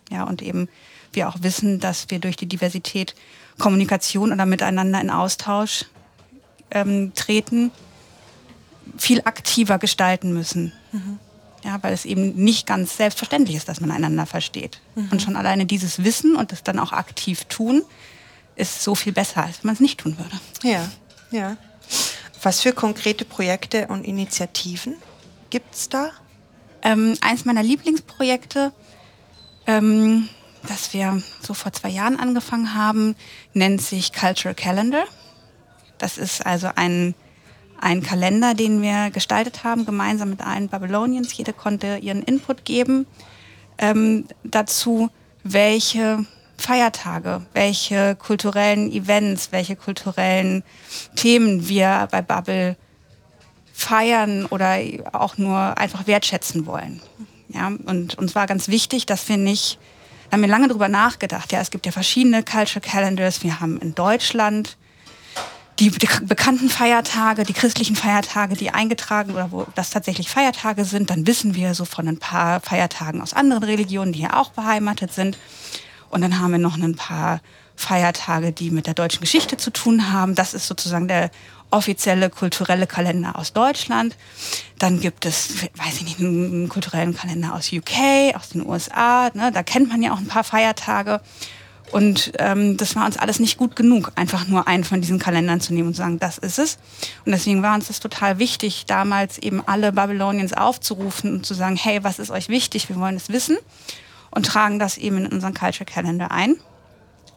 Ja, 0.09 0.23
und 0.23 0.41
eben 0.41 0.67
wir 1.11 1.29
auch 1.29 1.37
wissen, 1.41 1.79
dass 1.79 2.09
wir 2.09 2.19
durch 2.19 2.35
die 2.35 2.47
Diversität 2.47 3.15
Kommunikation 3.57 4.31
oder 4.31 4.45
miteinander 4.45 5.01
in 5.01 5.09
Austausch 5.09 5.85
ähm, 6.71 7.13
treten, 7.13 7.71
viel 8.97 9.21
aktiver 9.25 9.77
gestalten 9.79 10.33
müssen. 10.33 10.71
Ja, 11.63 11.77
weil 11.83 11.93
es 11.93 12.05
eben 12.05 12.35
nicht 12.35 12.65
ganz 12.65 12.97
selbstverständlich 12.97 13.57
ist, 13.57 13.67
dass 13.67 13.81
man 13.81 13.91
einander 13.91 14.25
versteht. 14.25 14.79
Und 15.11 15.21
schon 15.21 15.35
alleine 15.35 15.65
dieses 15.65 16.03
Wissen 16.03 16.35
und 16.35 16.51
das 16.51 16.63
dann 16.63 16.79
auch 16.79 16.93
aktiv 16.93 17.45
tun, 17.45 17.83
ist 18.55 18.83
so 18.83 18.95
viel 18.95 19.13
besser, 19.13 19.43
als 19.43 19.57
wenn 19.57 19.67
man 19.67 19.73
es 19.75 19.79
nicht 19.79 19.99
tun 19.99 20.17
würde. 20.17 20.39
Ja, 20.63 20.89
ja. 21.31 21.57
Was 22.41 22.61
für 22.61 22.71
konkrete 22.71 23.25
Projekte 23.25 23.87
und 23.87 24.05
Initiativen 24.05 24.95
gibt 25.49 25.75
es 25.75 25.89
da? 25.89 26.11
Ähm, 26.81 27.17
eins 27.21 27.43
meiner 27.45 27.63
Lieblingsprojekte, 27.63 28.71
ähm, 29.69 30.27
das 30.67 30.93
wir 30.93 31.21
so 31.41 31.53
vor 31.53 31.71
zwei 31.71 31.89
Jahren 31.89 32.19
angefangen 32.19 32.73
haben, 32.73 33.15
nennt 33.53 33.81
sich 33.81 34.11
Cultural 34.11 34.55
Calendar. 34.55 35.05
Das 35.99 36.17
ist 36.17 36.45
also 36.45 36.69
ein, 36.75 37.13
ein 37.79 38.01
Kalender, 38.01 38.55
den 38.55 38.81
wir 38.81 39.11
gestaltet 39.11 39.63
haben, 39.63 39.85
gemeinsam 39.85 40.31
mit 40.31 40.41
allen 40.41 40.69
Babylonians. 40.69 41.37
Jede 41.37 41.53
konnte 41.53 41.97
ihren 41.97 42.23
Input 42.23 42.65
geben 42.65 43.05
ähm, 43.77 44.25
dazu, 44.43 45.09
welche 45.43 46.25
Feiertage, 46.57 47.43
welche 47.53 48.15
kulturellen 48.15 48.91
Events, 48.91 49.51
welche 49.51 49.75
kulturellen 49.75 50.63
Themen 51.15 51.69
wir 51.69 52.07
bei 52.11 52.21
Bubble 52.21 52.75
feiern 53.71 54.45
oder 54.47 54.79
auch 55.13 55.37
nur 55.37 55.77
einfach 55.77 56.07
wertschätzen 56.07 56.65
wollen. 56.65 57.01
Ja, 57.49 57.67
und 57.67 58.17
uns 58.17 58.35
war 58.35 58.47
ganz 58.47 58.67
wichtig, 58.67 59.05
dass 59.05 59.27
wir 59.27 59.37
nicht, 59.37 59.79
haben 60.31 60.41
wir 60.41 60.47
lange 60.47 60.67
drüber 60.67 60.87
nachgedacht, 60.87 61.51
ja, 61.51 61.59
es 61.59 61.71
gibt 61.71 61.85
ja 61.85 61.91
verschiedene 61.91 62.43
Culture 62.43 62.81
Calendars. 62.81 63.43
Wir 63.43 63.59
haben 63.59 63.79
in 63.79 63.95
Deutschland 63.95 64.77
die 65.79 65.89
bekannten 65.89 66.69
Feiertage, 66.69 67.43
die 67.43 67.53
christlichen 67.53 67.95
Feiertage, 67.95 68.55
die 68.55 68.71
eingetragen 68.71 69.31
oder 69.31 69.51
wo 69.51 69.65
das 69.75 69.91
tatsächlich 69.91 70.29
Feiertage 70.29 70.83
sind, 70.83 71.09
dann 71.09 71.25
wissen 71.25 71.55
wir 71.55 71.73
so 71.73 71.85
von 71.85 72.07
ein 72.07 72.17
paar 72.17 72.59
Feiertagen 72.59 73.21
aus 73.21 73.33
anderen 73.33 73.63
Religionen, 73.63 74.11
die 74.11 74.19
hier 74.19 74.37
auch 74.37 74.51
beheimatet 74.51 75.13
sind. 75.13 75.37
Und 76.09 76.21
dann 76.21 76.39
haben 76.39 76.51
wir 76.51 76.59
noch 76.59 76.77
ein 76.77 76.95
paar 76.95 77.39
Feiertage, 77.77 78.51
die 78.51 78.71
mit 78.71 78.87
der 78.87 78.93
deutschen 78.93 79.21
Geschichte 79.21 79.55
zu 79.55 79.71
tun 79.71 80.11
haben. 80.11 80.35
Das 80.35 80.53
ist 80.53 80.67
sozusagen 80.67 81.07
der 81.07 81.31
offizielle 81.71 82.29
kulturelle 82.29 82.87
Kalender 82.87 83.37
aus 83.37 83.53
Deutschland. 83.53 84.15
Dann 84.77 84.99
gibt 84.99 85.25
es, 85.25 85.63
weiß 85.75 85.95
ich 85.97 86.03
nicht, 86.03 86.19
einen 86.19 86.69
kulturellen 86.69 87.15
Kalender 87.15 87.53
aus 87.53 87.71
UK, 87.71 88.35
aus 88.35 88.49
den 88.49 88.65
USA. 88.65 89.29
Ne? 89.33 89.51
Da 89.51 89.63
kennt 89.63 89.89
man 89.89 90.01
ja 90.01 90.13
auch 90.13 90.17
ein 90.17 90.27
paar 90.27 90.43
Feiertage. 90.43 91.21
Und 91.91 92.33
ähm, 92.37 92.77
das 92.77 92.95
war 92.95 93.05
uns 93.05 93.17
alles 93.17 93.39
nicht 93.39 93.57
gut 93.57 93.75
genug, 93.75 94.11
einfach 94.15 94.47
nur 94.47 94.67
einen 94.67 94.83
von 94.83 95.01
diesen 95.01 95.17
Kalendern 95.17 95.59
zu 95.59 95.73
nehmen 95.73 95.87
und 95.87 95.93
zu 95.95 95.99
sagen, 95.99 96.19
das 96.19 96.37
ist 96.37 96.59
es. 96.59 96.77
Und 97.25 97.31
deswegen 97.31 97.63
war 97.63 97.73
uns 97.73 97.87
das 97.87 97.99
total 97.99 98.37
wichtig, 98.37 98.85
damals 98.85 99.39
eben 99.39 99.63
alle 99.67 99.91
Babylonians 99.91 100.53
aufzurufen 100.53 101.33
und 101.33 101.45
zu 101.45 101.55
sagen, 101.55 101.75
hey, 101.75 102.03
was 102.03 102.19
ist 102.19 102.29
euch 102.29 102.47
wichtig? 102.47 102.89
Wir 102.89 102.97
wollen 102.97 103.15
es 103.15 103.29
wissen 103.29 103.57
und 104.29 104.45
tragen 104.45 104.77
das 104.77 104.97
eben 104.97 105.17
in 105.17 105.27
unseren 105.27 105.55
Culture 105.55 105.85
Calendar 105.85 106.29
ein 106.29 106.57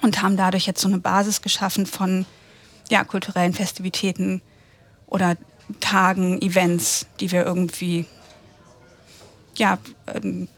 und 0.03 0.21
haben 0.21 0.37
dadurch 0.37 0.67
jetzt 0.67 0.83
so 0.83 0.89
eine 0.89 0.99
Basis 0.99 1.41
geschaffen 1.41 1.87
von 1.87 2.27
ja, 2.91 3.05
kulturellen 3.05 3.55
Festivitäten 3.55 4.43
oder 5.07 5.37
Tagen, 5.81 6.41
Events, 6.43 7.07
die 7.21 7.31
wir 7.31 7.45
irgendwie 7.45 8.07
ja, 9.57 9.79
ähm, 10.13 10.49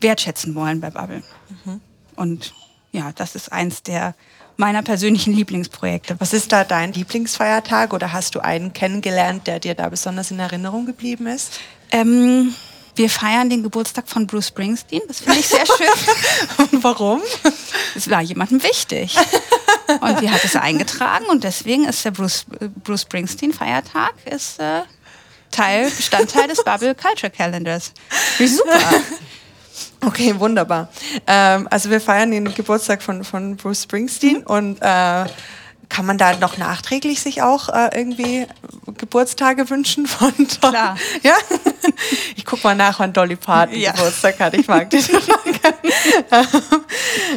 wertschätzen 0.00 0.54
wollen 0.54 0.80
bei 0.80 0.90
Bubble. 0.90 1.22
Mhm. 1.64 1.80
Und 2.16 2.54
ja, 2.92 3.12
das 3.14 3.34
ist 3.34 3.52
eins 3.52 3.82
der 3.82 4.14
meiner 4.56 4.82
persönlichen 4.82 5.32
Lieblingsprojekte. 5.34 6.16
Was 6.18 6.32
ist 6.32 6.52
da 6.52 6.64
dein 6.64 6.92
Lieblingsfeiertag 6.92 7.92
oder 7.92 8.12
hast 8.12 8.34
du 8.34 8.40
einen 8.40 8.72
kennengelernt, 8.72 9.46
der 9.46 9.60
dir 9.60 9.74
da 9.74 9.88
besonders 9.88 10.30
in 10.30 10.38
Erinnerung 10.38 10.86
geblieben 10.86 11.26
ist? 11.26 11.60
Ähm, 11.90 12.54
wir 12.98 13.08
feiern 13.08 13.48
den 13.48 13.62
Geburtstag 13.62 14.08
von 14.08 14.26
Bruce 14.26 14.48
Springsteen. 14.48 15.02
Das 15.06 15.20
finde 15.20 15.38
ich 15.38 15.48
sehr 15.48 15.64
schön. 15.64 15.86
und 16.72 16.84
warum? 16.84 17.22
Es 17.94 18.10
war 18.10 18.20
jemandem 18.20 18.62
wichtig. 18.62 19.16
Und 20.00 20.20
wir 20.20 20.32
hat 20.32 20.44
es 20.44 20.54
eingetragen 20.56 21.24
und 21.26 21.44
deswegen 21.44 21.84
ist 21.84 22.04
der 22.04 22.10
Bruce, 22.10 22.44
Bruce 22.84 23.02
Springsteen 23.02 23.52
Feiertag 23.52 24.14
ist 24.26 24.58
äh, 24.60 24.82
Teil, 25.50 25.90
Bestandteil 25.90 26.48
des 26.48 26.62
Bubble 26.62 26.94
Culture 26.94 27.30
Calendars. 27.30 27.92
Wie 28.36 28.46
super. 28.46 28.78
Okay, 30.04 30.38
wunderbar. 30.38 30.90
Ähm, 31.26 31.66
also 31.70 31.90
wir 31.90 32.00
feiern 32.00 32.30
den 32.30 32.52
Geburtstag 32.54 33.02
von, 33.02 33.24
von 33.24 33.56
Bruce 33.56 33.84
Springsteen 33.84 34.38
mhm. 34.38 34.46
und 34.46 34.78
äh, 34.80 35.24
kann 35.88 36.06
man 36.06 36.18
da 36.18 36.36
noch 36.36 36.58
nachträglich 36.58 37.20
sich 37.20 37.42
auch 37.42 37.68
äh, 37.68 37.90
irgendwie 37.94 38.46
Geburtstage 38.98 39.68
wünschen 39.70 40.06
von 40.06 40.32
Dolly? 40.36 40.72
Klar. 40.72 40.96
Ja? 41.22 41.34
Ich 42.36 42.44
guck 42.44 42.62
mal 42.62 42.74
nach, 42.74 43.00
wann 43.00 43.12
Dolly 43.12 43.36
Parton 43.36 43.78
ja. 43.78 43.92
Geburtstag 43.92 44.38
hat. 44.38 44.54
Ich 44.54 44.68
mag 44.68 44.90
diese 44.90 45.20
Frage. 45.20 45.74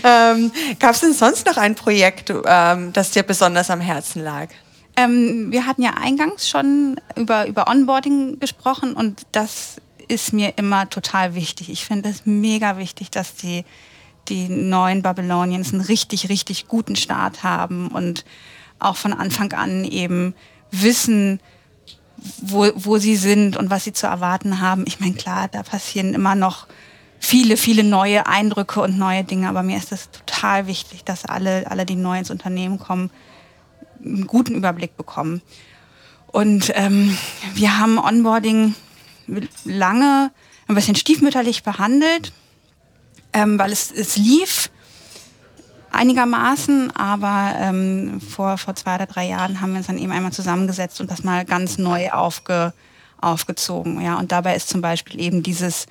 ähm, 0.04 0.52
Gab 0.80 0.94
es 0.94 1.02
denn 1.02 1.14
sonst 1.14 1.46
noch 1.46 1.58
ein 1.58 1.76
Projekt, 1.76 2.32
ähm, 2.46 2.94
das 2.94 3.12
dir 3.12 3.24
besonders 3.24 3.70
am 3.70 3.82
Herzen 3.82 4.24
lag? 4.24 4.50
Ähm, 4.98 5.52
wir 5.52 5.66
hatten 5.66 5.82
ja 5.82 5.92
eingangs 6.00 6.50
schon 6.50 7.00
über, 7.16 7.48
über 7.48 7.68
Onboarding 7.68 8.40
gesprochen 8.40 8.94
und 8.94 9.22
das 9.32 9.78
ist 10.08 10.34
mir 10.34 10.58
immer 10.58 10.90
total 10.90 11.36
wichtig. 11.36 11.70
Ich 11.70 11.86
finde 11.86 12.10
es 12.10 12.26
mega 12.26 12.78
wichtig, 12.78 13.10
dass 13.12 13.36
die, 13.36 13.64
die 14.30 14.48
neuen 14.50 15.02
Babylonians 15.02 15.74
einen 15.74 15.82
richtig, 15.82 16.30
richtig 16.30 16.68
guten 16.68 16.96
Start 16.96 17.44
haben 17.44 17.88
und 17.90 18.26
auch 18.80 18.96
von 18.96 19.14
Anfang 19.14 19.54
an 19.54 19.84
eben 19.86 20.34
wissen, 20.72 21.40
wo, 22.42 22.70
wo 22.76 22.98
sie 22.98 23.16
sind 23.16 23.58
und 23.58 23.70
was 23.70 23.84
sie 23.84 23.94
zu 23.94 24.08
erwarten 24.08 24.62
haben. 24.62 24.86
Ich 24.88 25.00
meine, 25.00 25.14
klar, 25.14 25.48
da 25.48 25.64
passieren 25.64 26.14
immer 26.14 26.36
noch 26.36 26.68
viele, 27.20 27.58
viele 27.58 27.84
neue 27.84 28.28
Eindrücke 28.28 28.82
und 28.82 28.98
neue 28.98 29.24
Dinge, 29.24 29.48
aber 29.50 29.64
mir 29.64 29.78
ist 29.78 29.92
es 29.92 30.10
total 30.12 30.68
wichtig, 30.68 31.04
dass 31.04 31.26
alle, 31.26 31.70
alle, 31.70 31.86
die 31.86 31.96
neu 31.96 32.18
ins 32.18 32.32
Unternehmen 32.32 32.80
kommen, 32.80 33.12
einen 34.04 34.28
guten 34.28 34.56
Überblick 34.56 34.98
bekommen. 34.98 35.42
Und 36.28 36.72
ähm, 36.76 37.16
wir 37.54 37.78
haben 37.78 38.00
Onboarding 38.00 38.76
lange 39.66 40.32
ein 40.68 40.76
bisschen 40.76 40.96
stiefmütterlich 40.96 41.64
behandelt, 41.64 42.34
ähm, 43.34 43.58
weil 43.58 43.72
es, 43.72 43.92
es 43.92 44.18
lief 44.18 44.70
einigermaßen, 45.92 46.96
aber 46.96 47.54
ähm, 47.58 48.22
vor, 48.22 48.58
vor 48.58 48.76
zwei 48.76 48.96
oder 48.96 49.06
drei 49.06 49.28
Jahren 49.28 49.62
haben 49.62 49.72
wir 49.72 49.78
uns 49.78 49.88
dann 49.88 49.98
eben 49.98 50.12
einmal 50.12 50.32
zusammengesetzt 50.32 51.02
und 51.02 51.12
das 51.12 51.24
mal 51.24 51.46
ganz 51.46 51.78
neu 51.78 52.12
aufge, 52.12 52.74
aufgezogen. 53.20 54.02
Ja? 54.02 54.18
Und 54.18 54.32
dabei 54.32 54.56
ist 54.56 54.70
zum 54.70 54.82
Beispiel 54.82 55.20
eben 55.20 55.44
dieses, 55.44 55.88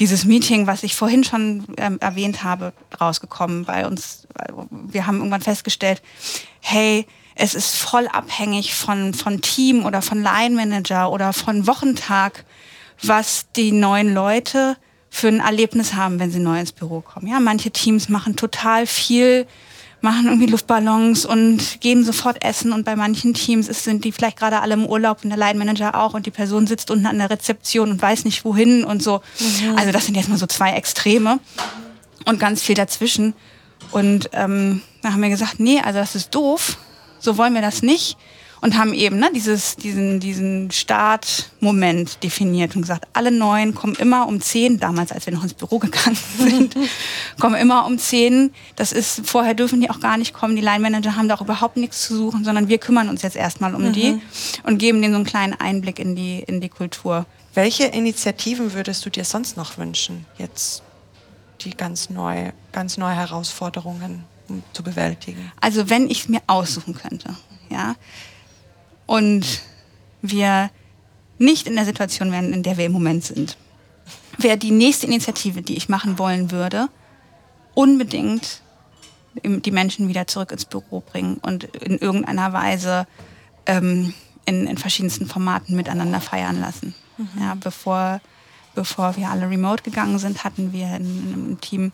dieses 0.00 0.24
Meeting, 0.24 0.66
was 0.66 0.82
ich 0.82 0.96
vorhin 0.96 1.24
schon 1.24 1.66
ähm, 1.76 1.98
erwähnt 2.00 2.44
habe, 2.44 2.72
rausgekommen 3.00 3.64
bei 3.64 3.86
uns. 3.86 4.26
Wir 4.70 5.06
haben 5.06 5.18
irgendwann 5.18 5.42
festgestellt, 5.42 6.02
hey, 6.60 7.06
es 7.34 7.54
ist 7.54 7.76
voll 7.76 8.08
abhängig 8.08 8.74
von, 8.74 9.14
von 9.14 9.40
Team 9.40 9.84
oder 9.84 10.02
von 10.02 10.22
Line 10.22 10.54
Manager 10.54 11.10
oder 11.10 11.32
von 11.32 11.66
Wochentag, 11.66 12.44
was 13.02 13.46
die 13.56 13.72
neuen 13.72 14.14
Leute 14.14 14.76
für 15.14 15.28
ein 15.28 15.40
Erlebnis 15.40 15.92
haben, 15.92 16.18
wenn 16.18 16.32
sie 16.32 16.38
neu 16.38 16.58
ins 16.58 16.72
Büro 16.72 17.02
kommen. 17.02 17.26
Ja, 17.26 17.38
manche 17.38 17.70
Teams 17.70 18.08
machen 18.08 18.34
total 18.34 18.86
viel, 18.86 19.46
machen 20.00 20.24
irgendwie 20.24 20.46
Luftballons 20.46 21.26
und 21.26 21.80
gehen 21.80 22.02
sofort 22.02 22.42
essen 22.42 22.72
und 22.72 22.84
bei 22.84 22.96
manchen 22.96 23.34
Teams 23.34 23.68
ist, 23.68 23.84
sind 23.84 24.06
die 24.06 24.10
vielleicht 24.10 24.38
gerade 24.38 24.60
alle 24.60 24.72
im 24.72 24.86
Urlaub 24.86 25.18
und 25.22 25.28
der 25.28 25.38
Line 25.38 25.58
Manager 25.58 26.00
auch 26.00 26.14
und 26.14 26.24
die 26.24 26.30
Person 26.30 26.66
sitzt 26.66 26.90
unten 26.90 27.04
an 27.04 27.18
der 27.18 27.28
Rezeption 27.28 27.90
und 27.90 28.00
weiß 28.00 28.24
nicht 28.24 28.46
wohin 28.46 28.84
und 28.84 29.02
so. 29.02 29.20
Mhm. 29.38 29.76
Also 29.76 29.92
das 29.92 30.06
sind 30.06 30.16
jetzt 30.16 30.30
mal 30.30 30.38
so 30.38 30.46
zwei 30.46 30.72
Extreme 30.72 31.40
und 32.24 32.40
ganz 32.40 32.62
viel 32.62 32.74
dazwischen. 32.74 33.34
Und 33.90 34.30
ähm, 34.32 34.80
da 35.02 35.12
haben 35.12 35.22
wir 35.22 35.28
gesagt, 35.28 35.60
nee, 35.60 35.78
also 35.78 35.98
das 35.98 36.14
ist 36.14 36.34
doof, 36.34 36.78
so 37.20 37.36
wollen 37.36 37.52
wir 37.52 37.60
das 37.60 37.82
nicht 37.82 38.16
und 38.62 38.78
haben 38.78 38.94
eben 38.94 39.18
ne, 39.18 39.28
dieses, 39.34 39.74
diesen, 39.76 40.20
diesen 40.20 40.70
Startmoment 40.70 42.22
definiert 42.22 42.76
und 42.76 42.82
gesagt, 42.82 43.08
alle 43.12 43.32
Neuen 43.32 43.74
kommen 43.74 43.96
immer 43.96 44.28
um 44.28 44.40
zehn, 44.40 44.78
damals 44.78 45.10
als 45.10 45.26
wir 45.26 45.34
noch 45.34 45.42
ins 45.42 45.54
Büro 45.54 45.80
gegangen 45.80 46.16
sind, 46.38 46.76
kommen 47.40 47.56
immer 47.56 47.84
um 47.84 47.98
zehn. 47.98 48.54
Das 48.76 48.92
ist, 48.92 49.26
vorher 49.26 49.54
dürfen 49.54 49.80
die 49.80 49.90
auch 49.90 49.98
gar 49.98 50.16
nicht 50.16 50.32
kommen. 50.32 50.54
Die 50.54 50.62
Line-Manager 50.62 51.16
haben 51.16 51.28
da 51.28 51.34
auch 51.34 51.40
überhaupt 51.40 51.76
nichts 51.76 52.06
zu 52.06 52.16
suchen, 52.16 52.44
sondern 52.44 52.68
wir 52.68 52.78
kümmern 52.78 53.08
uns 53.08 53.22
jetzt 53.22 53.36
erstmal 53.36 53.74
um 53.74 53.88
mhm. 53.88 53.92
die 53.92 54.22
und 54.62 54.78
geben 54.78 55.02
denen 55.02 55.12
so 55.12 55.16
einen 55.16 55.26
kleinen 55.26 55.54
Einblick 55.54 55.98
in 55.98 56.14
die, 56.14 56.38
in 56.38 56.60
die 56.60 56.68
Kultur. 56.68 57.26
Welche 57.54 57.84
Initiativen 57.86 58.74
würdest 58.74 59.04
du 59.04 59.10
dir 59.10 59.24
sonst 59.24 59.56
noch 59.56 59.76
wünschen, 59.76 60.24
jetzt 60.38 60.84
die 61.62 61.70
ganz 61.70 62.10
neue, 62.10 62.52
ganz 62.70 62.96
neue 62.96 63.16
Herausforderungen 63.16 64.22
zu 64.72 64.84
bewältigen? 64.84 65.50
Also 65.60 65.90
wenn 65.90 66.08
ich 66.08 66.20
es 66.20 66.28
mir 66.28 66.42
aussuchen 66.46 66.94
könnte, 66.94 67.34
ja, 67.70 67.96
und 69.12 69.60
wir 70.22 70.70
nicht 71.36 71.66
in 71.66 71.74
der 71.74 71.84
Situation 71.84 72.32
wären, 72.32 72.54
in 72.54 72.62
der 72.62 72.78
wir 72.78 72.86
im 72.86 72.92
Moment 72.92 73.24
sind, 73.24 73.58
wäre 74.38 74.56
die 74.56 74.70
nächste 74.70 75.06
Initiative, 75.06 75.60
die 75.60 75.76
ich 75.76 75.90
machen 75.90 76.18
wollen 76.18 76.50
würde, 76.50 76.88
unbedingt 77.74 78.62
die 79.44 79.70
Menschen 79.70 80.08
wieder 80.08 80.26
zurück 80.26 80.50
ins 80.50 80.64
Büro 80.64 81.00
bringen 81.00 81.36
und 81.42 81.64
in 81.64 81.98
irgendeiner 81.98 82.54
Weise 82.54 83.06
ähm, 83.66 84.14
in, 84.46 84.66
in, 84.66 84.78
verschiedensten 84.78 85.26
Formaten 85.26 85.76
miteinander 85.76 86.22
feiern 86.22 86.58
lassen. 86.58 86.94
Mhm. 87.18 87.28
Ja, 87.38 87.54
bevor, 87.54 88.22
bevor 88.74 89.18
wir 89.18 89.28
alle 89.28 89.50
remote 89.50 89.82
gegangen 89.82 90.18
sind, 90.18 90.42
hatten 90.42 90.72
wir 90.72 90.86
in, 90.96 91.04
in 91.04 91.34
einem 91.34 91.60
Team 91.60 91.92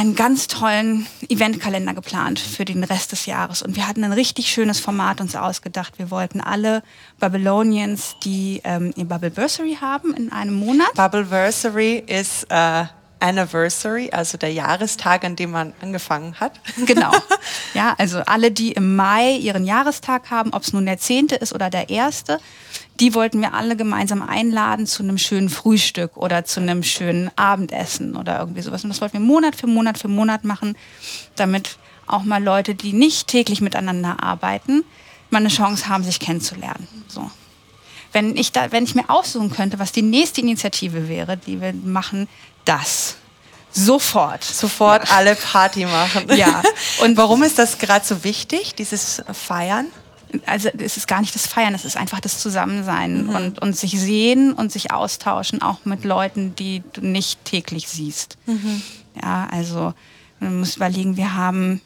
einen 0.00 0.14
ganz 0.14 0.48
tollen 0.48 1.06
Eventkalender 1.28 1.92
geplant 1.92 2.40
für 2.40 2.64
den 2.64 2.84
Rest 2.84 3.12
des 3.12 3.26
Jahres. 3.26 3.60
Und 3.60 3.76
wir 3.76 3.86
hatten 3.86 4.02
ein 4.02 4.14
richtig 4.14 4.50
schönes 4.50 4.80
Format 4.80 5.20
uns 5.20 5.36
ausgedacht. 5.36 5.98
Wir 5.98 6.10
wollten 6.10 6.40
alle 6.40 6.82
Babylonians, 7.18 8.16
die 8.24 8.62
ähm, 8.64 8.94
ihr 8.96 9.04
Bubbleversary 9.04 9.76
haben, 9.78 10.14
in 10.14 10.32
einem 10.32 10.54
Monat. 10.54 10.94
Bubbleversary 10.94 12.02
ist 12.06 12.46
äh, 12.48 12.84
Anniversary, 13.20 14.08
also 14.10 14.38
der 14.38 14.50
Jahrestag, 14.50 15.22
an 15.22 15.36
dem 15.36 15.50
man 15.50 15.74
angefangen 15.82 16.40
hat. 16.40 16.58
Genau. 16.86 17.12
Ja, 17.74 17.94
also 17.98 18.18
alle, 18.20 18.50
die 18.50 18.72
im 18.72 18.96
Mai 18.96 19.36
ihren 19.36 19.64
Jahrestag 19.64 20.30
haben, 20.30 20.52
ob 20.52 20.62
es 20.62 20.72
nun 20.72 20.86
der 20.86 20.98
zehnte 20.98 21.36
ist 21.36 21.52
oder 21.52 21.70
der 21.70 21.88
erste, 21.88 22.40
die 23.00 23.14
wollten 23.14 23.40
wir 23.40 23.54
alle 23.54 23.76
gemeinsam 23.76 24.22
einladen 24.22 24.86
zu 24.86 25.02
einem 25.02 25.18
schönen 25.18 25.48
Frühstück 25.48 26.16
oder 26.16 26.44
zu 26.44 26.60
einem 26.60 26.82
schönen 26.82 27.30
Abendessen 27.36 28.14
oder 28.14 28.38
irgendwie 28.38 28.60
sowas. 28.62 28.84
Und 28.84 28.90
das 28.90 29.00
wollten 29.00 29.14
wir 29.14 29.20
Monat 29.20 29.56
für 29.56 29.66
Monat 29.66 29.98
für 29.98 30.08
Monat 30.08 30.44
machen, 30.44 30.76
damit 31.36 31.78
auch 32.06 32.24
mal 32.24 32.42
Leute, 32.42 32.74
die 32.74 32.92
nicht 32.92 33.28
täglich 33.28 33.60
miteinander 33.60 34.22
arbeiten, 34.22 34.84
mal 35.30 35.38
eine 35.38 35.48
Chance 35.48 35.88
haben, 35.88 36.04
sich 36.04 36.20
kennenzulernen. 36.20 36.86
So. 37.08 37.30
Wenn 38.12 38.36
ich, 38.36 38.52
da, 38.52 38.72
wenn 38.72 38.84
ich 38.84 38.94
mir 38.94 39.08
aussuchen 39.08 39.50
könnte, 39.50 39.78
was 39.78 39.92
die 39.92 40.02
nächste 40.02 40.40
Initiative 40.40 41.08
wäre, 41.08 41.36
die 41.36 41.60
wir 41.60 41.72
machen, 41.72 42.28
das 42.64 43.16
Sofort. 43.72 44.42
Sofort 44.42 45.08
ja. 45.08 45.14
alle 45.14 45.36
Party 45.36 45.86
machen. 45.86 46.24
Ja. 46.36 46.60
Und 47.02 47.16
warum 47.16 47.44
ist 47.44 47.58
das 47.58 47.78
gerade 47.78 48.04
so 48.04 48.24
wichtig, 48.24 48.74
dieses 48.74 49.22
Feiern? 49.32 49.86
Also 50.46 50.68
es 50.78 50.96
ist 50.96 51.08
gar 51.08 51.20
nicht 51.20 51.34
das 51.34 51.46
Feiern, 51.46 51.74
es 51.74 51.84
ist 51.84 51.96
einfach 51.96 52.20
das 52.20 52.40
Zusammensein 52.40 53.24
mhm. 53.24 53.28
und, 53.30 53.58
und 53.62 53.76
sich 53.76 53.98
sehen 53.98 54.52
und 54.52 54.72
sich 54.72 54.92
austauschen, 54.92 55.62
auch 55.62 55.84
mit 55.84 56.04
Leuten, 56.04 56.54
die 56.56 56.82
du 56.92 57.04
nicht 57.04 57.44
täglich 57.44 57.88
siehst. 57.88 58.36
Mhm. 58.46 58.82
Ja, 59.22 59.48
also 59.50 59.94
man 60.38 60.58
muss 60.58 60.76
überlegen, 60.76 61.16
wir 61.16 61.34
haben 61.34 61.80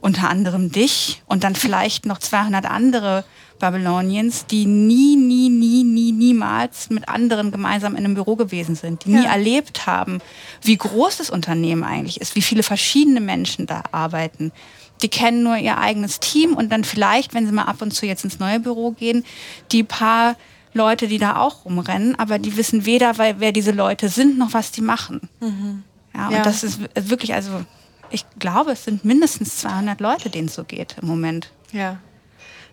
unter 0.00 0.30
anderem 0.30 0.72
dich 0.72 1.22
und 1.26 1.44
dann 1.44 1.54
vielleicht 1.54 2.06
noch 2.06 2.18
200 2.18 2.64
andere 2.64 3.24
Babylonians, 3.58 4.46
die 4.46 4.66
nie, 4.66 5.14
nie, 5.16 5.48
nie, 5.48 5.84
nie, 5.84 6.10
niemals 6.12 6.90
mit 6.90 7.08
anderen 7.08 7.52
gemeinsam 7.52 7.94
in 7.94 8.04
einem 8.04 8.14
Büro 8.14 8.34
gewesen 8.34 8.74
sind, 8.74 9.04
die 9.04 9.12
ja. 9.12 9.20
nie 9.20 9.26
erlebt 9.26 9.86
haben, 9.86 10.18
wie 10.62 10.76
groß 10.76 11.18
das 11.18 11.30
Unternehmen 11.30 11.84
eigentlich 11.84 12.20
ist, 12.20 12.34
wie 12.34 12.42
viele 12.42 12.64
verschiedene 12.64 13.20
Menschen 13.20 13.66
da 13.66 13.84
arbeiten. 13.92 14.50
Die 15.02 15.08
kennen 15.08 15.42
nur 15.42 15.56
ihr 15.56 15.78
eigenes 15.78 16.20
Team 16.20 16.54
und 16.54 16.70
dann 16.70 16.84
vielleicht, 16.84 17.34
wenn 17.34 17.46
sie 17.46 17.52
mal 17.52 17.64
ab 17.64 17.82
und 17.82 17.92
zu 17.92 18.06
jetzt 18.06 18.24
ins 18.24 18.38
neue 18.38 18.60
Büro 18.60 18.92
gehen, 18.92 19.24
die 19.72 19.82
paar 19.82 20.36
Leute, 20.72 21.08
die 21.08 21.18
da 21.18 21.36
auch 21.36 21.64
rumrennen, 21.64 22.18
aber 22.18 22.38
die 22.38 22.56
wissen 22.56 22.84
weder, 22.84 23.18
wer 23.18 23.52
diese 23.52 23.72
Leute 23.72 24.08
sind, 24.08 24.38
noch 24.38 24.52
was 24.52 24.70
die 24.70 24.82
machen. 24.82 25.28
Mhm. 25.40 25.82
Ja, 26.14 26.28
und 26.28 26.34
ja. 26.34 26.42
das 26.42 26.62
ist 26.62 26.80
wirklich, 26.94 27.34
also 27.34 27.64
ich 28.10 28.24
glaube, 28.38 28.72
es 28.72 28.84
sind 28.84 29.04
mindestens 29.04 29.56
200 29.58 30.00
Leute, 30.00 30.30
denen 30.30 30.48
es 30.48 30.54
so 30.54 30.64
geht 30.64 30.96
im 31.00 31.08
Moment. 31.08 31.50
Ja. 31.72 31.98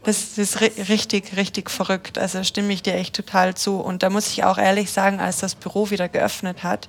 Das 0.03 0.37
ist 0.37 0.61
richtig, 0.61 1.35
richtig 1.35 1.69
verrückt. 1.69 2.17
Also 2.17 2.43
stimme 2.43 2.71
ich 2.71 2.81
dir 2.83 2.93
echt 2.93 3.15
total 3.15 3.55
zu. 3.55 3.77
Und 3.77 4.03
da 4.03 4.09
muss 4.09 4.29
ich 4.29 4.43
auch 4.43 4.57
ehrlich 4.57 4.91
sagen, 4.91 5.19
als 5.19 5.39
das 5.39 5.55
Büro 5.55 5.89
wieder 5.89 6.07
geöffnet 6.07 6.63
hat, 6.63 6.87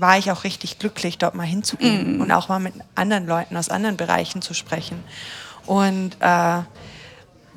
war 0.00 0.18
ich 0.18 0.30
auch 0.30 0.44
richtig 0.44 0.78
glücklich, 0.78 1.18
dort 1.18 1.34
mal 1.34 1.46
hinzugehen 1.46 2.18
mm. 2.18 2.20
und 2.20 2.32
auch 2.32 2.48
mal 2.48 2.60
mit 2.60 2.74
anderen 2.94 3.26
Leuten 3.26 3.56
aus 3.56 3.68
anderen 3.68 3.96
Bereichen 3.96 4.42
zu 4.42 4.54
sprechen. 4.54 5.02
Und 5.66 6.16
äh, 6.20 6.62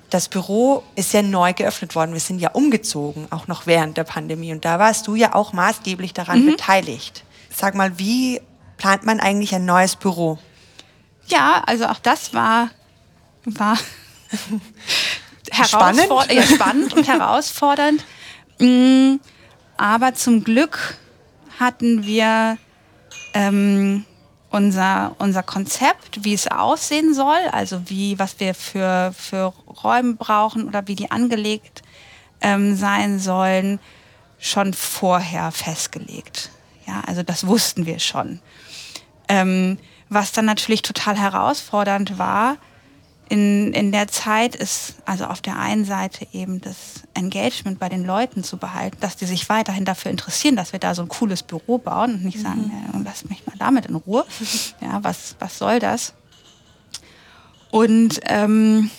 das 0.10 0.30
Büro 0.30 0.84
ist 0.96 1.12
ja 1.14 1.24
neu 1.24 1.54
geöffnet 1.54 1.96
worden. 1.96 2.14
Wir 2.14 2.20
sind 2.20 2.40
ja 2.40 2.52
umgezogen, 2.52 3.28
auch 3.32 3.48
noch 3.48 3.66
während 3.66 3.98
der 3.98 4.04
Pandemie. 4.04 4.52
Und 4.52 4.64
da 4.64 4.78
warst 4.78 5.08
du 5.08 5.16
ja 5.16 5.34
auch 5.34 5.54
maßgeblich 5.54 6.14
daran 6.14 6.46
mhm. 6.46 6.52
beteiligt. 6.52 7.24
Sag 7.50 7.74
mal, 7.74 7.98
wie 7.98 8.40
plant 8.78 9.06
man 9.06 9.20
eigentlich 9.20 9.56
ein 9.56 9.66
neues 9.66 9.96
Büro? 9.96 10.38
Ja, 11.28 11.64
also 11.66 11.86
auch 11.86 12.00
das 12.00 12.34
war, 12.34 12.70
war 13.46 13.78
spannend. 15.66 16.08
Ja, 16.32 16.44
spannend 16.44 16.94
und 16.94 17.08
herausfordernd. 17.08 18.04
Mm, 18.60 19.16
aber 19.78 20.14
zum 20.14 20.44
Glück 20.44 20.98
hatten 21.60 22.06
wir 22.06 22.58
ähm, 23.34 24.06
unser, 24.50 25.16
unser 25.18 25.44
Konzept, 25.44 26.24
wie 26.24 26.34
es 26.34 26.48
aussehen 26.48 27.14
soll, 27.14 27.40
also 27.52 27.90
wie, 27.90 28.20
was 28.20 28.40
wir 28.40 28.54
für, 28.54 29.14
für 29.18 29.54
Räume 29.84 30.14
brauchen 30.14 30.68
oder 30.68 30.88
wie 30.88 30.96
die 30.96 31.12
angelegt 31.12 31.82
ähm, 32.42 32.76
sein 32.76 33.20
sollen, 33.20 33.80
schon 34.40 34.74
vorher 34.74 35.52
festgelegt. 35.52 36.52
Ja, 36.86 37.02
also 37.08 37.24
das 37.24 37.48
wussten 37.48 37.86
wir 37.86 38.00
schon. 38.00 38.42
Ähm, 39.28 39.80
was 40.10 40.34
dann 40.34 40.46
natürlich 40.46 40.82
total 40.84 41.18
herausfordernd 41.18 42.20
war, 42.20 42.58
in, 43.30 43.74
in 43.74 43.92
der 43.92 44.08
Zeit 44.08 44.56
ist 44.56 44.96
also 45.06 45.26
auf 45.26 45.42
der 45.42 45.58
einen 45.58 45.86
Seite 45.86 46.28
eben 46.34 46.62
das 46.62 47.04
Engagement 47.14 47.80
bei 47.80 47.90
den 47.90 48.06
Leuten 48.06 48.44
zu 48.44 48.58
behalten, 48.58 48.98
dass 49.00 49.16
die 49.16 49.26
sich 49.26 49.50
weiterhin 49.50 49.86
dafür 49.86 50.12
interessieren, 50.12 50.56
dass 50.56 50.74
wir 50.74 50.80
da 50.80 50.94
so 50.94 51.02
ein 51.02 51.08
cooles 51.08 51.44
Büro 51.44 51.78
bauen 51.78 52.16
und 52.16 52.26
nicht 52.26 52.40
sagen, 52.40 52.66
mhm. 52.66 52.94
ja, 52.94 53.02
lass 53.04 53.26
mich 53.26 53.46
mal 53.46 53.56
damit 53.58 53.86
in 53.86 53.96
Ruhe. 53.96 54.26
Ja, 54.82 55.04
was, 55.04 55.36
was 55.40 55.58
soll 55.58 55.80
das? 55.80 56.14
Und 57.72 58.20
ähm, 58.26 58.92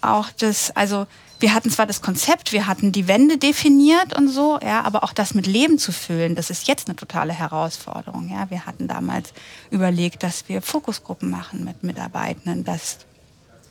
auch 0.00 0.30
das, 0.38 0.70
also 0.70 1.06
wir 1.40 1.54
hatten 1.54 1.70
zwar 1.70 1.86
das 1.86 2.02
Konzept, 2.02 2.52
wir 2.52 2.66
hatten 2.66 2.92
die 2.92 3.08
Wände 3.08 3.38
definiert 3.38 4.16
und 4.16 4.28
so, 4.28 4.58
ja, 4.62 4.82
aber 4.82 5.02
auch 5.02 5.12
das 5.12 5.34
mit 5.34 5.46
Leben 5.46 5.78
zu 5.78 5.90
füllen, 5.90 6.34
das 6.34 6.50
ist 6.50 6.68
jetzt 6.68 6.88
eine 6.88 6.96
totale 6.96 7.32
Herausforderung. 7.32 8.30
Ja. 8.30 8.50
Wir 8.50 8.66
hatten 8.66 8.88
damals 8.88 9.32
überlegt, 9.70 10.22
dass 10.22 10.48
wir 10.48 10.62
Fokusgruppen 10.62 11.30
machen 11.30 11.64
mit 11.64 11.82
Mitarbeitenden, 11.82 12.64
dass 12.64 12.98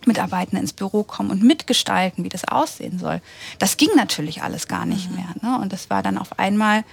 Mitarbeitende 0.05 0.61
ins 0.61 0.73
Büro 0.73 1.03
kommen 1.03 1.29
und 1.29 1.43
mitgestalten, 1.43 2.23
wie 2.23 2.29
das 2.29 2.47
aussehen 2.47 2.99
soll. 2.99 3.21
Das 3.59 3.77
ging 3.77 3.89
natürlich 3.95 4.41
alles 4.41 4.67
gar 4.67 4.85
nicht 4.85 5.09
mhm. 5.09 5.15
mehr. 5.17 5.35
Ne? 5.41 5.59
Und 5.59 5.73
das 5.73 5.89
war 5.89 6.01
dann 6.01 6.17
auf 6.17 6.39
einmal 6.39 6.83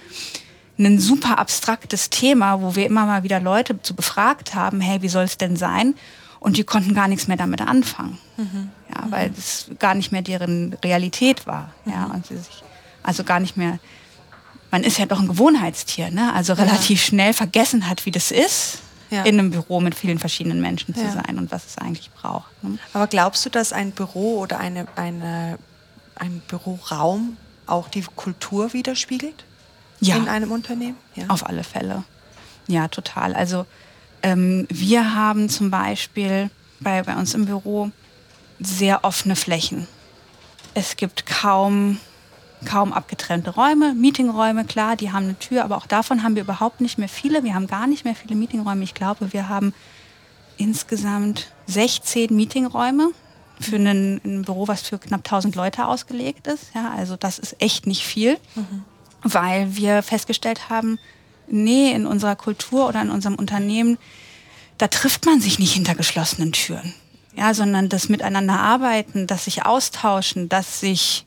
ein 0.77 0.99
super 0.99 1.39
abstraktes 1.39 2.09
Thema, 2.09 2.61
wo 2.61 2.75
wir 2.75 2.85
immer 2.85 3.05
mal 3.05 3.23
wieder 3.23 3.39
Leute 3.39 3.81
zu 3.81 3.95
befragt 3.95 4.53
haben, 4.53 4.79
hey, 4.79 5.01
wie 5.01 5.09
soll 5.09 5.23
es 5.23 5.37
denn 5.37 5.55
sein? 5.55 5.95
Und 6.39 6.57
die 6.57 6.63
konnten 6.63 6.93
gar 6.93 7.07
nichts 7.07 7.27
mehr 7.27 7.37
damit 7.37 7.61
anfangen. 7.61 8.17
Mhm. 8.37 8.69
Ja, 8.93 9.05
weil 9.09 9.31
es 9.37 9.69
gar 9.79 9.95
nicht 9.95 10.11
mehr 10.11 10.21
deren 10.21 10.73
Realität 10.83 11.47
war. 11.47 11.73
Ja, 11.85 12.07
mhm. 12.07 12.15
und 12.15 12.25
sie 12.27 12.37
sich 12.37 12.63
also 13.07 13.23
gar 13.23 13.39
nicht 13.39 13.55
mehr, 13.55 13.79
man 14.69 14.83
ist 14.83 14.97
ja 14.97 15.05
doch 15.05 15.21
ein 15.21 15.29
Gewohnheitstier, 15.29 16.11
ne? 16.11 16.33
also 16.33 16.53
relativ 16.53 16.99
ja. 16.99 17.07
schnell 17.07 17.33
vergessen 17.33 17.89
hat, 17.89 18.05
wie 18.05 18.11
das 18.11 18.31
ist, 18.31 18.79
ja. 19.09 19.23
in 19.23 19.39
einem 19.39 19.51
Büro 19.51 19.79
mit 19.79 19.95
vielen 19.95 20.19
verschiedenen 20.19 20.59
Menschen 20.59 20.93
zu 20.93 21.01
ja. 21.01 21.11
sein 21.11 21.37
und 21.37 21.49
was 21.49 21.65
es 21.65 21.77
eigentlich 21.77 22.11
braucht. 22.11 22.51
Ne? 22.63 22.77
Aber 22.93 23.07
glaubst 23.07 23.45
du, 23.45 23.49
dass 23.49 23.71
ein 23.71 23.91
Büro 23.91 24.39
oder 24.39 24.59
eine, 24.59 24.87
eine, 24.97 25.57
ein 26.15 26.41
Büroraum 26.49 27.37
auch 27.65 27.87
die 27.87 28.03
Kultur 28.15 28.73
widerspiegelt? 28.73 29.45
Ja. 30.01 30.17
In 30.17 30.27
einem 30.27 30.51
Unternehmen? 30.51 30.97
Ja. 31.15 31.27
Auf 31.29 31.47
alle 31.47 31.63
Fälle. 31.63 32.03
Ja, 32.67 32.89
total. 32.89 33.33
Also 33.33 33.65
ähm, 34.23 34.67
wir 34.69 35.15
haben 35.15 35.49
zum 35.49 35.69
Beispiel 35.69 36.49
bei, 36.79 37.01
bei 37.03 37.15
uns 37.15 37.33
im 37.33 37.45
Büro 37.45 37.91
sehr 38.59 39.03
offene 39.03 39.35
Flächen. 39.35 39.87
Es 40.73 40.95
gibt 40.95 41.25
kaum, 41.25 41.99
kaum 42.65 42.93
abgetrennte 42.93 43.51
Räume, 43.51 43.93
Meetingräume, 43.93 44.65
klar, 44.65 44.95
die 44.95 45.11
haben 45.11 45.25
eine 45.25 45.39
Tür, 45.39 45.63
aber 45.63 45.77
auch 45.77 45.87
davon 45.87 46.23
haben 46.23 46.35
wir 46.35 46.43
überhaupt 46.43 46.81
nicht 46.81 46.97
mehr 46.97 47.09
viele. 47.09 47.43
Wir 47.43 47.53
haben 47.53 47.67
gar 47.67 47.87
nicht 47.87 48.05
mehr 48.05 48.15
viele 48.15 48.35
Meetingräume. 48.35 48.83
Ich 48.83 48.93
glaube, 48.93 49.33
wir 49.33 49.49
haben 49.49 49.73
insgesamt 50.57 51.51
16 51.67 52.35
Meetingräume 52.35 53.11
für 53.59 53.77
ein, 53.77 54.21
ein 54.23 54.43
Büro, 54.43 54.67
was 54.67 54.81
für 54.81 54.97
knapp 54.97 55.21
1000 55.21 55.55
Leute 55.55 55.85
ausgelegt 55.85 56.47
ist. 56.47 56.73
Ja, 56.75 56.91
also 56.95 57.15
das 57.15 57.39
ist 57.39 57.55
echt 57.59 57.87
nicht 57.87 58.03
viel, 58.03 58.37
mhm. 58.55 58.83
weil 59.23 59.75
wir 59.75 60.03
festgestellt 60.03 60.69
haben, 60.69 60.99
nee, 61.49 61.91
in 61.91 62.05
unserer 62.05 62.35
Kultur 62.35 62.87
oder 62.87 63.01
in 63.01 63.09
unserem 63.09 63.35
Unternehmen, 63.35 63.97
da 64.77 64.87
trifft 64.87 65.25
man 65.25 65.41
sich 65.41 65.59
nicht 65.59 65.73
hinter 65.73 65.95
geschlossenen 65.95 66.51
Türen. 66.51 66.93
Ja, 67.35 67.53
sondern 67.53 67.89
das 67.89 68.09
Miteinander 68.09 68.59
arbeiten, 68.59 69.27
das 69.27 69.45
sich 69.45 69.65
austauschen, 69.65 70.49
das 70.49 70.79
sich, 70.79 71.25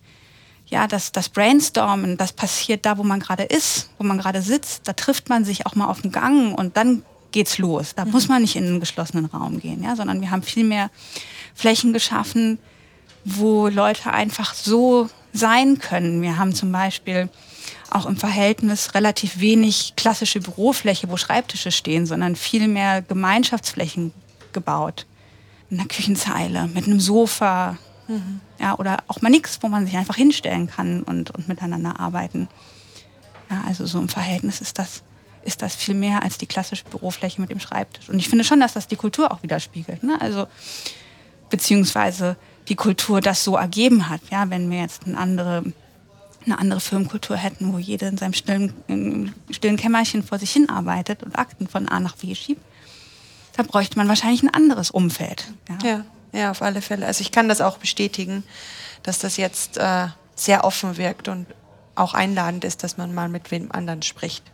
ja, 0.66 0.88
das, 0.88 1.12
das 1.12 1.28
Brainstormen, 1.28 2.16
das 2.16 2.32
passiert 2.32 2.84
da, 2.84 2.98
wo 2.98 3.04
man 3.04 3.20
gerade 3.20 3.44
ist, 3.44 3.90
wo 3.96 4.04
man 4.04 4.18
gerade 4.18 4.42
sitzt. 4.42 4.88
Da 4.88 4.92
trifft 4.92 5.28
man 5.28 5.44
sich 5.44 5.66
auch 5.66 5.76
mal 5.76 5.86
auf 5.86 6.02
den 6.02 6.10
Gang 6.10 6.58
und 6.58 6.76
dann 6.76 7.04
geht's 7.30 7.58
los. 7.58 7.94
Da 7.94 8.04
mhm. 8.04 8.10
muss 8.10 8.28
man 8.28 8.42
nicht 8.42 8.56
in 8.56 8.66
einen 8.66 8.80
geschlossenen 8.80 9.26
Raum 9.26 9.60
gehen, 9.60 9.84
ja, 9.84 9.94
sondern 9.94 10.20
wir 10.20 10.30
haben 10.32 10.42
viel 10.42 10.64
mehr 10.64 10.90
Flächen 11.54 11.92
geschaffen, 11.92 12.58
wo 13.24 13.68
Leute 13.68 14.12
einfach 14.12 14.54
so 14.54 15.08
sein 15.32 15.78
können. 15.78 16.22
Wir 16.22 16.38
haben 16.38 16.54
zum 16.54 16.72
Beispiel 16.72 17.28
auch 17.90 18.06
im 18.06 18.16
Verhältnis 18.16 18.94
relativ 18.94 19.40
wenig 19.40 19.94
klassische 19.96 20.40
Bürofläche, 20.40 21.08
wo 21.08 21.16
Schreibtische 21.16 21.72
stehen, 21.72 22.06
sondern 22.06 22.36
viel 22.36 22.68
mehr 22.68 23.02
Gemeinschaftsflächen 23.02 24.12
gebaut. 24.52 25.06
In 25.70 25.78
einer 25.78 25.88
Küchenzeile, 25.88 26.68
mit 26.68 26.86
einem 26.86 27.00
Sofa. 27.00 27.78
Mhm. 28.08 28.40
Ja, 28.58 28.78
oder 28.78 28.98
auch 29.06 29.22
mal 29.22 29.28
nichts, 29.28 29.58
wo 29.62 29.68
man 29.68 29.86
sich 29.86 29.96
einfach 29.96 30.16
hinstellen 30.16 30.66
kann 30.66 31.02
und, 31.02 31.30
und 31.30 31.48
miteinander 31.48 32.00
arbeiten. 32.00 32.48
Ja, 33.50 33.62
also 33.66 33.86
so 33.86 33.98
im 33.98 34.08
Verhältnis 34.08 34.60
ist 34.60 34.78
das, 34.78 35.02
ist 35.44 35.62
das 35.62 35.74
viel 35.74 35.94
mehr 35.94 36.22
als 36.22 36.38
die 36.38 36.46
klassische 36.46 36.84
Bürofläche 36.84 37.40
mit 37.40 37.50
dem 37.50 37.60
Schreibtisch. 37.60 38.08
Und 38.08 38.18
ich 38.18 38.28
finde 38.28 38.44
schon, 38.44 38.60
dass 38.60 38.74
das 38.74 38.88
die 38.88 38.96
Kultur 38.96 39.30
auch 39.32 39.42
widerspiegelt. 39.42 40.02
Ne? 40.02 40.20
Also, 40.20 40.46
beziehungsweise 41.50 42.36
die 42.68 42.76
Kultur 42.76 43.20
das 43.20 43.42
so 43.44 43.56
ergeben 43.56 44.08
hat. 44.08 44.20
Ja, 44.30 44.48
wenn 44.50 44.70
wir 44.70 44.80
jetzt 44.80 45.06
eine 45.06 45.18
andere 45.18 45.64
eine 46.44 46.58
andere 46.58 46.80
Firmenkultur 46.80 47.36
hätten, 47.36 47.72
wo 47.72 47.78
jeder 47.78 48.08
in 48.08 48.16
seinem 48.16 48.32
stillen, 48.32 49.34
stillen 49.50 49.76
Kämmerchen 49.76 50.22
vor 50.22 50.38
sich 50.38 50.50
hin 50.50 50.68
arbeitet 50.68 51.22
und 51.22 51.38
Akten 51.38 51.68
von 51.68 51.88
A 51.88 52.00
nach 52.00 52.16
B 52.16 52.34
schiebt, 52.34 52.62
da 53.56 53.62
bräuchte 53.62 53.98
man 53.98 54.08
wahrscheinlich 54.08 54.42
ein 54.42 54.54
anderes 54.54 54.90
Umfeld. 54.90 55.52
Ja, 55.68 55.88
ja, 55.88 56.04
ja 56.32 56.50
auf 56.50 56.62
alle 56.62 56.80
Fälle. 56.82 57.06
Also 57.06 57.20
ich 57.22 57.32
kann 57.32 57.48
das 57.48 57.60
auch 57.60 57.78
bestätigen, 57.78 58.42
dass 59.02 59.18
das 59.18 59.36
jetzt 59.36 59.76
äh, 59.76 60.06
sehr 60.34 60.64
offen 60.64 60.96
wirkt 60.96 61.28
und 61.28 61.46
auch 61.94 62.14
einladend 62.14 62.64
ist, 62.64 62.82
dass 62.82 62.96
man 62.96 63.14
mal 63.14 63.28
mit 63.28 63.50
wem 63.50 63.70
anderen 63.72 64.02
spricht, 64.02 64.44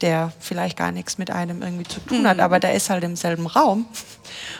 der 0.00 0.32
vielleicht 0.38 0.78
gar 0.78 0.92
nichts 0.92 1.18
mit 1.18 1.30
einem 1.30 1.62
irgendwie 1.62 1.84
zu 1.84 2.00
tun 2.00 2.26
hat, 2.26 2.36
mhm. 2.36 2.42
aber 2.42 2.60
der 2.60 2.74
ist 2.74 2.90
halt 2.90 3.02
im 3.04 3.16
selben 3.16 3.46
Raum 3.46 3.86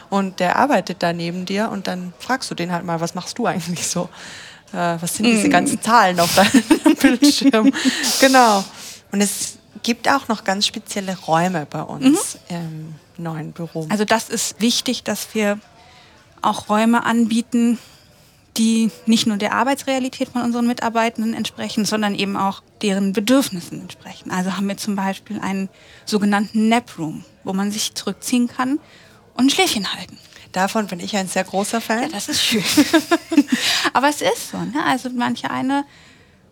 und 0.09 0.39
der 0.39 0.57
arbeitet 0.57 1.01
da 1.01 1.13
neben 1.13 1.45
dir 1.45 1.69
und 1.69 1.87
dann 1.87 2.13
fragst 2.19 2.51
du 2.51 2.55
den 2.55 2.71
halt 2.71 2.85
mal, 2.85 2.99
was 2.99 3.15
machst 3.15 3.37
du 3.37 3.47
eigentlich 3.47 3.87
so? 3.87 4.09
Äh, 4.73 4.97
was 4.99 5.15
sind 5.15 5.25
diese 5.25 5.47
mm. 5.47 5.51
ganzen 5.51 5.81
Zahlen 5.81 6.19
auf 6.19 6.33
deinem 6.35 6.95
Bildschirm? 7.01 7.71
genau. 8.19 8.63
Und 9.11 9.21
es 9.21 9.57
gibt 9.83 10.09
auch 10.09 10.27
noch 10.27 10.43
ganz 10.43 10.65
spezielle 10.67 11.17
Räume 11.17 11.67
bei 11.69 11.81
uns 11.81 12.37
mhm. 12.49 12.55
im 12.55 12.95
neuen 13.17 13.51
Büro. 13.51 13.87
Also 13.89 14.05
das 14.05 14.29
ist 14.29 14.61
wichtig, 14.61 15.03
dass 15.03 15.33
wir 15.33 15.59
auch 16.41 16.69
Räume 16.69 17.03
anbieten, 17.03 17.77
die 18.57 18.91
nicht 19.05 19.27
nur 19.27 19.37
der 19.37 19.53
Arbeitsrealität 19.53 20.29
von 20.29 20.41
unseren 20.41 20.67
Mitarbeitenden 20.67 21.33
entsprechen, 21.33 21.85
sondern 21.85 22.15
eben 22.15 22.35
auch 22.35 22.61
deren 22.81 23.13
Bedürfnissen 23.13 23.81
entsprechen. 23.81 24.31
Also 24.31 24.57
haben 24.57 24.67
wir 24.67 24.77
zum 24.77 24.95
Beispiel 24.95 25.39
einen 25.39 25.69
sogenannten 26.05 26.67
Nap 26.67 26.97
Room, 26.97 27.23
wo 27.43 27.53
man 27.53 27.71
sich 27.71 27.93
zurückziehen 27.93 28.47
kann 28.47 28.79
und 29.35 29.45
ein 29.45 29.49
Schläfchen 29.49 29.93
halten. 29.93 30.17
Davon 30.51 30.87
bin 30.87 30.99
ich 30.99 31.15
ein 31.15 31.27
sehr 31.27 31.43
großer 31.43 31.81
Fan. 31.81 32.03
Ja, 32.03 32.09
das 32.09 32.29
ist 32.29 32.43
schön. 32.43 32.63
Aber 33.93 34.09
es 34.09 34.21
ist 34.21 34.51
so. 34.51 34.57
Ne? 34.57 34.83
Also 34.85 35.09
manche 35.09 35.49
eine 35.49 35.85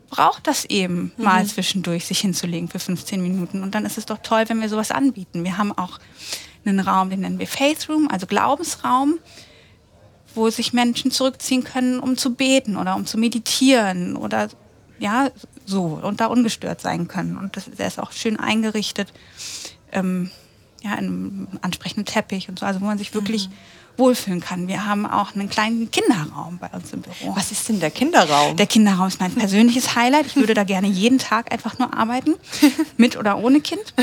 braucht 0.09 0.47
das 0.47 0.65
eben 0.65 1.11
mhm. 1.17 1.23
mal 1.23 1.45
zwischendurch, 1.45 2.05
sich 2.05 2.19
hinzulegen 2.19 2.69
für 2.69 2.79
15 2.79 3.21
Minuten. 3.21 3.61
Und 3.61 3.75
dann 3.75 3.85
ist 3.85 3.97
es 3.97 4.05
doch 4.05 4.19
toll, 4.23 4.45
wenn 4.47 4.61
wir 4.61 4.69
sowas 4.69 4.91
anbieten. 4.91 5.43
Wir 5.43 5.57
haben 5.57 5.71
auch 5.71 5.99
einen 6.65 6.79
Raum, 6.79 7.09
den 7.09 7.21
nennen 7.21 7.39
wir 7.39 7.47
Faith 7.47 7.87
Room, 7.89 8.09
also 8.09 8.25
Glaubensraum 8.25 9.19
wo 10.35 10.49
sich 10.49 10.73
Menschen 10.73 11.11
zurückziehen 11.11 11.63
können, 11.63 11.99
um 11.99 12.17
zu 12.17 12.35
beten 12.35 12.77
oder 12.77 12.95
um 12.95 13.05
zu 13.05 13.17
meditieren 13.17 14.15
oder 14.15 14.49
ja, 14.99 15.29
so 15.65 15.99
und 16.01 16.19
da 16.19 16.27
ungestört 16.27 16.81
sein 16.81 17.07
können. 17.07 17.37
Und 17.37 17.55
das, 17.55 17.65
der 17.65 17.87
ist 17.87 17.99
auch 17.99 18.11
schön 18.11 18.37
eingerichtet, 18.37 19.13
ähm, 19.91 20.29
ja, 20.83 20.93
in 20.93 20.97
einem 20.97 21.47
ansprechenden 21.61 22.05
Teppich 22.05 22.49
und 22.49 22.59
so, 22.59 22.65
also 22.65 22.81
wo 22.81 22.85
man 22.85 22.97
sich 22.97 23.13
wirklich 23.13 23.49
mhm. 23.49 23.53
Wohlfühlen 23.99 24.39
kann. 24.39 24.67
Wir 24.67 24.85
haben 24.85 25.05
auch 25.05 25.35
einen 25.35 25.49
kleinen 25.49 25.91
Kinderraum 25.91 26.57
bei 26.57 26.67
uns 26.69 26.91
im 26.93 27.01
Büro. 27.01 27.35
Was 27.35 27.51
ist 27.51 27.69
denn 27.69 27.79
der 27.79 27.91
Kinderraum? 27.91 28.55
Der 28.57 28.65
Kinderraum 28.65 29.07
ist 29.07 29.19
mein 29.19 29.33
persönliches 29.33 29.95
Highlight. 29.95 30.25
Ich 30.25 30.35
würde 30.35 30.53
da 30.53 30.63
gerne 30.63 30.87
jeden 30.87 31.19
Tag 31.19 31.51
einfach 31.51 31.77
nur 31.77 31.93
arbeiten, 31.93 32.35
mit 32.97 33.17
oder 33.17 33.37
ohne 33.37 33.61
Kind. 33.61 33.93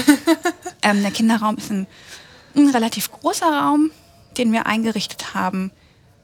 Ähm, 0.83 1.03
der 1.03 1.11
Kinderraum 1.11 1.57
ist 1.57 1.71
ein, 1.71 1.87
ein 2.55 2.69
relativ 2.69 3.11
großer 3.11 3.47
Raum, 3.47 3.91
den 4.37 4.53
wir 4.53 4.67
eingerichtet 4.67 5.35
haben 5.35 5.73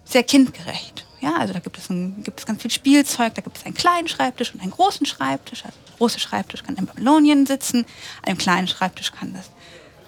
sehr 0.04 0.22
kindgerecht. 0.22 1.06
Ja, 1.20 1.36
also 1.36 1.52
da 1.52 1.60
gibt 1.60 1.78
es, 1.78 1.88
ein, 1.88 2.22
gibt 2.24 2.40
es 2.40 2.46
ganz 2.46 2.62
viel 2.62 2.70
Spielzeug, 2.70 3.34
da 3.34 3.42
gibt 3.42 3.56
es 3.56 3.64
einen 3.64 3.74
kleinen 3.74 4.08
Schreibtisch 4.08 4.52
und 4.52 4.60
einen 4.60 4.72
großen 4.72 5.06
Schreibtisch. 5.06 5.64
Also 5.64 5.76
der 5.88 5.96
große 5.96 6.18
Schreibtisch 6.18 6.64
kann 6.64 6.74
im 6.76 6.86
Babylonien 6.86 7.46
sitzen, 7.46 7.86
an 8.22 8.34
dem 8.34 8.38
kleinen 8.38 8.66
Schreibtisch 8.66 9.12
kann 9.12 9.32
das 9.32 9.50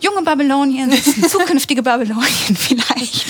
junge 0.00 0.22
Babylonien 0.22 0.90
sitzen, 0.90 1.24
zukünftige 1.28 1.82
Babylonien 1.82 2.56
vielleicht. 2.56 3.26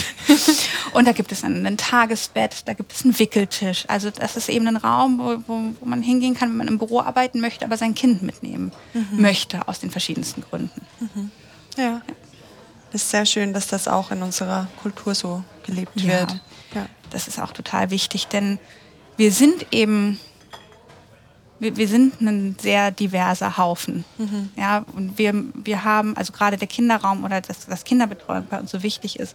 Und 0.94 1.06
da 1.08 1.12
gibt 1.12 1.32
es 1.32 1.42
ein, 1.42 1.66
ein, 1.66 1.76
Tagesbett, 1.76 2.68
da 2.68 2.72
gibt 2.72 2.92
es 2.92 3.04
einen 3.04 3.18
Wickeltisch. 3.18 3.84
Also 3.88 4.10
das 4.10 4.36
ist 4.36 4.48
eben 4.48 4.68
ein 4.68 4.76
Raum, 4.76 5.18
wo, 5.18 5.42
wo, 5.48 5.74
wo 5.80 5.86
man 5.86 6.02
hingehen 6.02 6.34
kann, 6.34 6.50
wenn 6.50 6.56
man 6.56 6.68
im 6.68 6.78
Büro 6.78 7.00
arbeiten 7.00 7.40
möchte, 7.40 7.64
aber 7.64 7.76
sein 7.76 7.94
Kind 7.94 8.22
mitnehmen 8.22 8.70
mhm. 8.92 9.20
möchte, 9.20 9.66
aus 9.66 9.80
den 9.80 9.90
verschiedensten 9.90 10.42
Gründen. 10.42 10.80
Mhm. 11.00 11.30
Ja. 11.76 11.82
ja. 11.82 12.02
Das 12.92 13.02
ist 13.02 13.10
sehr 13.10 13.26
schön, 13.26 13.52
dass 13.52 13.66
das 13.66 13.88
auch 13.88 14.12
in 14.12 14.22
unserer 14.22 14.68
Kultur 14.82 15.16
so 15.16 15.42
gelebt 15.66 16.00
ja. 16.00 16.20
wird. 16.20 16.40
Ja. 16.76 16.86
Das 17.10 17.26
ist 17.26 17.40
auch 17.40 17.50
total 17.50 17.90
wichtig, 17.90 18.28
denn 18.28 18.60
wir 19.16 19.32
sind 19.32 19.66
eben, 19.72 20.20
wir, 21.58 21.76
wir 21.76 21.88
sind 21.88 22.20
ein 22.20 22.54
sehr 22.60 22.92
diverser 22.92 23.58
Haufen. 23.58 24.04
Mhm. 24.16 24.50
Ja, 24.56 24.84
und 24.94 25.18
wir, 25.18 25.34
wir 25.54 25.82
haben, 25.82 26.16
also 26.16 26.32
gerade 26.32 26.56
der 26.56 26.68
Kinderraum 26.68 27.24
oder 27.24 27.40
das, 27.40 27.66
das 27.66 27.82
Kinderbetreuung 27.82 28.46
bei 28.48 28.60
uns 28.60 28.70
so 28.70 28.84
wichtig 28.84 29.18
ist, 29.18 29.34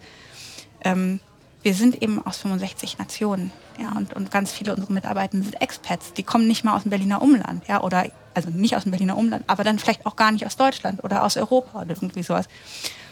ähm, 0.85 1.19
wir 1.61 1.73
sind 1.73 2.01
eben 2.01 2.25
aus 2.25 2.37
65 2.37 2.97
Nationen. 2.97 3.51
Ja, 3.79 3.91
und, 3.97 4.13
und 4.13 4.31
ganz 4.31 4.51
viele 4.51 4.73
unserer 4.73 4.93
Mitarbeiter 4.93 5.37
sind 5.37 5.61
Expats. 5.61 6.13
Die 6.13 6.23
kommen 6.23 6.47
nicht 6.47 6.63
mal 6.63 6.75
aus 6.75 6.83
dem 6.83 6.89
Berliner 6.89 7.21
Umland. 7.21 7.67
Ja, 7.67 7.81
oder, 7.81 8.05
also 8.33 8.49
nicht 8.49 8.75
aus 8.75 8.83
dem 8.83 8.91
Berliner 8.91 9.17
Umland, 9.17 9.43
aber 9.47 9.63
dann 9.63 9.79
vielleicht 9.79 10.05
auch 10.05 10.15
gar 10.15 10.31
nicht 10.31 10.45
aus 10.45 10.55
Deutschland 10.55 11.03
oder 11.03 11.23
aus 11.23 11.37
Europa 11.37 11.81
oder 11.81 11.95
irgendwie 11.95 12.23
sowas. 12.23 12.47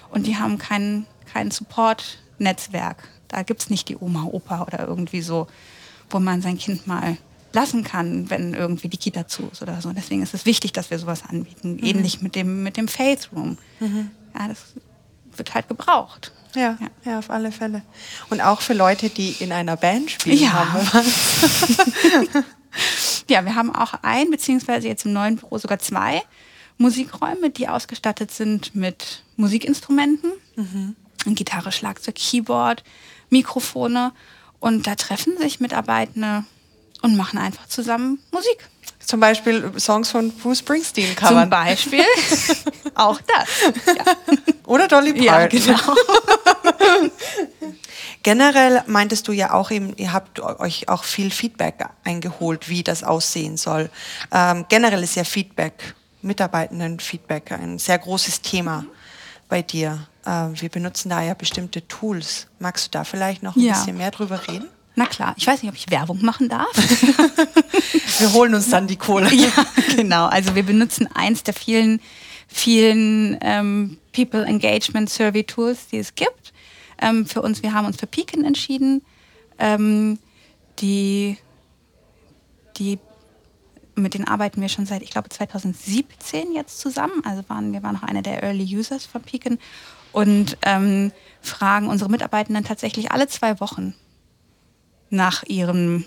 Und 0.09 0.27
die 0.27 0.37
haben 0.37 0.57
kein, 0.57 1.05
kein 1.31 1.51
Support-Netzwerk. 1.51 3.07
Da 3.27 3.43
gibt 3.43 3.61
es 3.61 3.69
nicht 3.69 3.89
die 3.89 3.97
Oma, 3.97 4.23
Opa 4.23 4.63
oder 4.63 4.87
irgendwie 4.87 5.21
so, 5.21 5.47
wo 6.09 6.19
man 6.19 6.41
sein 6.41 6.57
Kind 6.57 6.87
mal 6.87 7.17
lassen 7.53 7.83
kann, 7.83 8.29
wenn 8.29 8.53
irgendwie 8.53 8.87
die 8.87 8.97
Kita 8.97 9.27
zu 9.27 9.49
ist 9.51 9.61
oder 9.61 9.81
so. 9.81 9.91
Deswegen 9.91 10.21
ist 10.21 10.33
es 10.33 10.45
wichtig, 10.45 10.73
dass 10.73 10.91
wir 10.91 10.99
sowas 10.99 11.23
anbieten. 11.27 11.73
Mhm. 11.73 11.83
Ähnlich 11.83 12.21
mit 12.21 12.35
dem, 12.35 12.63
mit 12.63 12.77
dem 12.77 12.87
Faith 12.87 13.29
Room. 13.33 13.57
Mhm. 13.79 14.11
Ja, 14.37 14.47
das 14.47 14.59
wird 15.37 15.53
halt 15.53 15.67
gebraucht. 15.67 16.31
Ja, 16.55 16.77
ja, 16.79 16.87
ja, 17.03 17.19
auf 17.19 17.29
alle 17.29 17.51
Fälle. 17.51 17.83
Und 18.29 18.41
auch 18.41 18.61
für 18.61 18.73
Leute, 18.73 19.09
die 19.09 19.35
in 19.39 19.51
einer 19.51 19.77
Band 19.77 20.11
spielen. 20.11 20.39
Ja. 20.39 20.73
Haben 20.73 21.05
ja, 23.29 23.45
wir 23.45 23.55
haben 23.55 23.75
auch 23.75 23.93
ein, 24.01 24.31
beziehungsweise 24.31 24.87
jetzt 24.87 25.05
im 25.05 25.13
neuen 25.13 25.35
Büro 25.37 25.57
sogar 25.57 25.79
zwei 25.79 26.23
Musikräume, 26.77 27.49
die 27.49 27.67
ausgestattet 27.67 28.31
sind 28.31 28.75
mit 28.75 29.23
Musikinstrumenten. 29.35 30.31
Mhm. 30.55 30.95
Gitarre, 31.35 31.71
Schlagzeug, 31.71 32.15
Keyboard, 32.15 32.83
Mikrofone. 33.29 34.13
Und 34.59 34.87
da 34.87 34.95
treffen 34.95 35.37
sich 35.37 35.59
Mitarbeitende 35.59 36.45
und 37.01 37.15
machen 37.15 37.39
einfach 37.39 37.67
zusammen 37.67 38.19
Musik. 38.31 38.69
Zum 38.99 39.19
Beispiel 39.19 39.71
Songs 39.79 40.09
von 40.09 40.31
Bruce 40.31 40.59
Springsteen 40.59 41.15
covern. 41.15 41.43
Zum 41.43 41.49
Beispiel 41.49 42.03
auch 42.95 43.19
das. 43.21 43.95
Ja. 43.95 44.03
Oder 44.65 44.87
Dolly 44.87 45.13
Parton. 45.13 45.59
Ja, 45.59 45.75
genau. 45.75 45.95
Generell 48.23 48.83
meintest 48.87 49.25
du 49.29 49.31
ja 49.31 49.53
auch 49.53 49.71
eben, 49.71 49.95
ihr 49.95 50.11
habt 50.11 50.41
euch 50.41 50.89
auch 50.89 51.05
viel 51.05 51.31
Feedback 51.31 51.85
eingeholt, 52.03 52.67
wie 52.67 52.83
das 52.83 53.05
aussehen 53.05 53.55
soll. 53.55 53.89
Ähm, 54.33 54.65
generell 54.67 55.01
ist 55.01 55.15
ja 55.15 55.23
Feedback, 55.23 55.95
Mitarbeitenden-Feedback 56.23 57.53
ein 57.53 57.79
sehr 57.79 57.97
großes 57.97 58.41
Thema 58.41 58.83
bei 59.47 59.61
dir. 59.61 60.07
Äh, 60.25 60.47
wir 60.55 60.67
benutzen 60.67 61.07
da 61.09 61.21
ja 61.21 61.35
bestimmte 61.35 61.87
Tools. 61.87 62.47
Magst 62.59 62.87
du 62.87 62.91
da 62.91 63.05
vielleicht 63.05 63.43
noch 63.43 63.55
ein 63.55 63.61
ja. 63.61 63.75
bisschen 63.75 63.97
mehr 63.97 64.11
drüber 64.11 64.45
reden? 64.49 64.67
Na 64.97 65.05
klar, 65.05 65.35
ich 65.37 65.45
weiß 65.45 65.61
nicht, 65.61 65.69
ob 65.69 65.77
ich 65.77 65.91
Werbung 65.91 66.25
machen 66.25 66.49
darf. 66.49 66.73
wir 68.19 68.33
holen 68.33 68.55
uns 68.55 68.71
dann 68.71 68.87
die 68.87 68.95
Kohle. 68.95 69.31
Ja, 69.31 69.51
genau. 69.95 70.25
Also 70.25 70.55
wir 70.55 70.63
benutzen 70.63 71.07
eins 71.13 71.43
der 71.43 71.53
vielen, 71.53 72.01
vielen 72.47 73.37
ähm, 73.41 73.99
People 74.11 74.43
Engagement 74.43 75.07
Survey 75.11 75.43
Tools, 75.43 75.85
die 75.91 75.99
es 75.99 76.15
gibt. 76.15 76.51
Ähm, 76.99 77.27
für 77.27 77.43
uns, 77.43 77.61
wir 77.61 77.75
haben 77.75 77.85
uns 77.85 77.97
für 77.97 78.07
Pekin 78.07 78.43
entschieden. 78.43 79.03
Ähm, 79.59 80.17
die, 80.79 81.37
die, 82.77 82.97
mit 83.93 84.15
denen 84.15 84.27
arbeiten 84.27 84.61
wir 84.61 84.69
schon 84.69 84.87
seit, 84.87 85.03
ich 85.03 85.11
glaube, 85.11 85.29
2017 85.29 86.53
jetzt 86.53 86.79
zusammen. 86.79 87.21
Also 87.23 87.47
waren, 87.49 87.71
wir 87.71 87.83
waren 87.83 87.93
noch 87.93 88.03
einer 88.03 88.23
der 88.23 88.41
Early 88.41 88.63
Users 88.75 89.05
von 89.05 89.21
Pekin 89.21 89.59
und 90.11 90.57
ähm, 90.63 91.11
fragen 91.43 91.87
unsere 91.87 92.09
Mitarbeitenden 92.09 92.63
tatsächlich 92.63 93.11
alle 93.11 93.27
zwei 93.27 93.59
Wochen 93.59 93.93
nach 95.09 95.43
ihrem, 95.43 96.05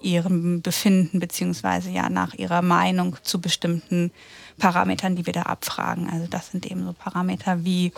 ihrem 0.00 0.62
Befinden 0.62 1.20
beziehungsweise 1.20 1.90
ja 1.90 2.08
nach 2.08 2.34
ihrer 2.34 2.62
Meinung 2.62 3.16
zu 3.22 3.40
bestimmten 3.40 4.10
Parametern, 4.58 5.16
die 5.16 5.26
wir 5.26 5.32
da 5.32 5.42
abfragen. 5.42 6.08
Also 6.08 6.26
das 6.28 6.50
sind 6.50 6.70
eben 6.70 6.84
so 6.84 6.92
Parameter 6.92 7.64
wie 7.64 7.92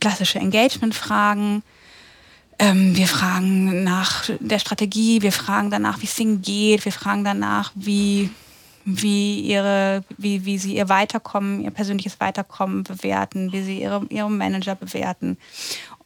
klassische 0.00 0.38
Engagement-Fragen. 0.38 1.62
Ähm, 2.58 2.96
wir 2.96 3.06
fragen 3.06 3.84
nach 3.84 4.28
der 4.40 4.58
Strategie, 4.58 5.22
wir 5.22 5.32
fragen 5.32 5.70
danach, 5.70 6.00
wie 6.00 6.06
es 6.06 6.18
ihnen 6.18 6.42
geht, 6.42 6.84
wir 6.84 6.92
fragen 6.92 7.24
danach, 7.24 7.72
wie 7.74 8.30
wie, 8.90 9.40
ihre, 9.40 10.02
wie, 10.16 10.44
wie 10.44 10.58
sie 10.58 10.76
ihr 10.76 10.88
Weiterkommen, 10.88 11.60
ihr 11.60 11.70
persönliches 11.70 12.20
Weiterkommen 12.20 12.84
bewerten, 12.84 13.52
wie 13.52 13.62
sie 13.62 13.82
ihre, 13.82 14.04
ihre 14.08 14.30
Manager 14.30 14.74
bewerten. 14.74 15.36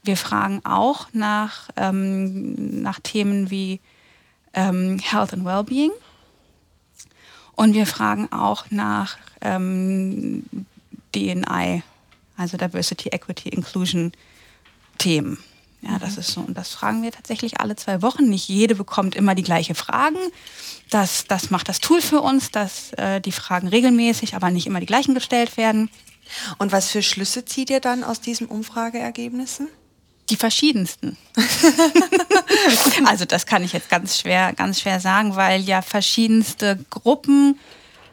Wir 0.03 0.17
fragen 0.17 0.65
auch 0.65 1.07
nach, 1.13 1.69
ähm, 1.77 2.83
nach 2.83 2.99
Themen 3.01 3.51
wie 3.51 3.81
ähm, 4.53 4.99
Health 4.99 5.33
and 5.33 5.45
Wellbeing. 5.45 5.93
Und 7.55 7.75
wir 7.75 7.87
fragen 7.87 8.33
auch 8.33 8.67
nach 8.71 9.17
ähm, 9.41 10.45
DNI, 11.15 11.83
also 12.37 12.57
Diversity, 12.57 13.11
Equity, 13.11 13.51
Inclusion 13.51 14.13
Themen. 14.99 15.39
Ja, 15.83 15.99
das 15.99 16.17
ist 16.17 16.29
so. 16.29 16.41
Und 16.41 16.57
das 16.57 16.71
fragen 16.71 17.03
wir 17.03 17.11
tatsächlich 17.11 17.61
alle 17.61 17.75
zwei 17.77 18.03
Wochen. 18.03 18.29
Nicht 18.29 18.49
jede 18.49 18.75
bekommt 18.75 19.17
immer 19.17 19.35
die 19.35 19.43
gleiche 19.43 19.75
Fragen. 19.75 20.19
Das, 20.91 21.25
das 21.27 21.51
macht 21.51 21.69
das 21.69 21.81
Tool 21.81 22.01
für 22.01 22.21
uns, 22.21 22.51
dass 22.51 22.93
äh, 22.95 23.21
die 23.21 23.33
Fragen 23.33 23.69
regelmäßig, 23.69 24.35
aber 24.35 24.51
nicht 24.51 24.67
immer 24.67 24.81
die 24.81 24.87
gleichen 24.87 25.15
gestellt 25.15 25.57
werden. 25.57 25.91
Und 26.59 26.71
was 26.71 26.89
für 26.89 27.03
Schlüsse 27.03 27.45
zieht 27.45 27.69
ihr 27.69 27.81
dann 27.81 28.05
aus 28.05 28.21
diesen 28.21 28.47
Umfrageergebnissen? 28.47 29.69
Die 30.31 30.37
verschiedensten. 30.37 31.17
also 33.07 33.25
das 33.25 33.47
kann 33.47 33.65
ich 33.65 33.73
jetzt 33.73 33.91
ganz 33.91 34.19
schwer, 34.19 34.53
ganz 34.53 34.81
schwer 34.81 35.01
sagen, 35.01 35.37
weil 35.37 35.63
ja 35.63 35.83
verschiedenste 35.83 36.79
Gruppen 36.91 37.59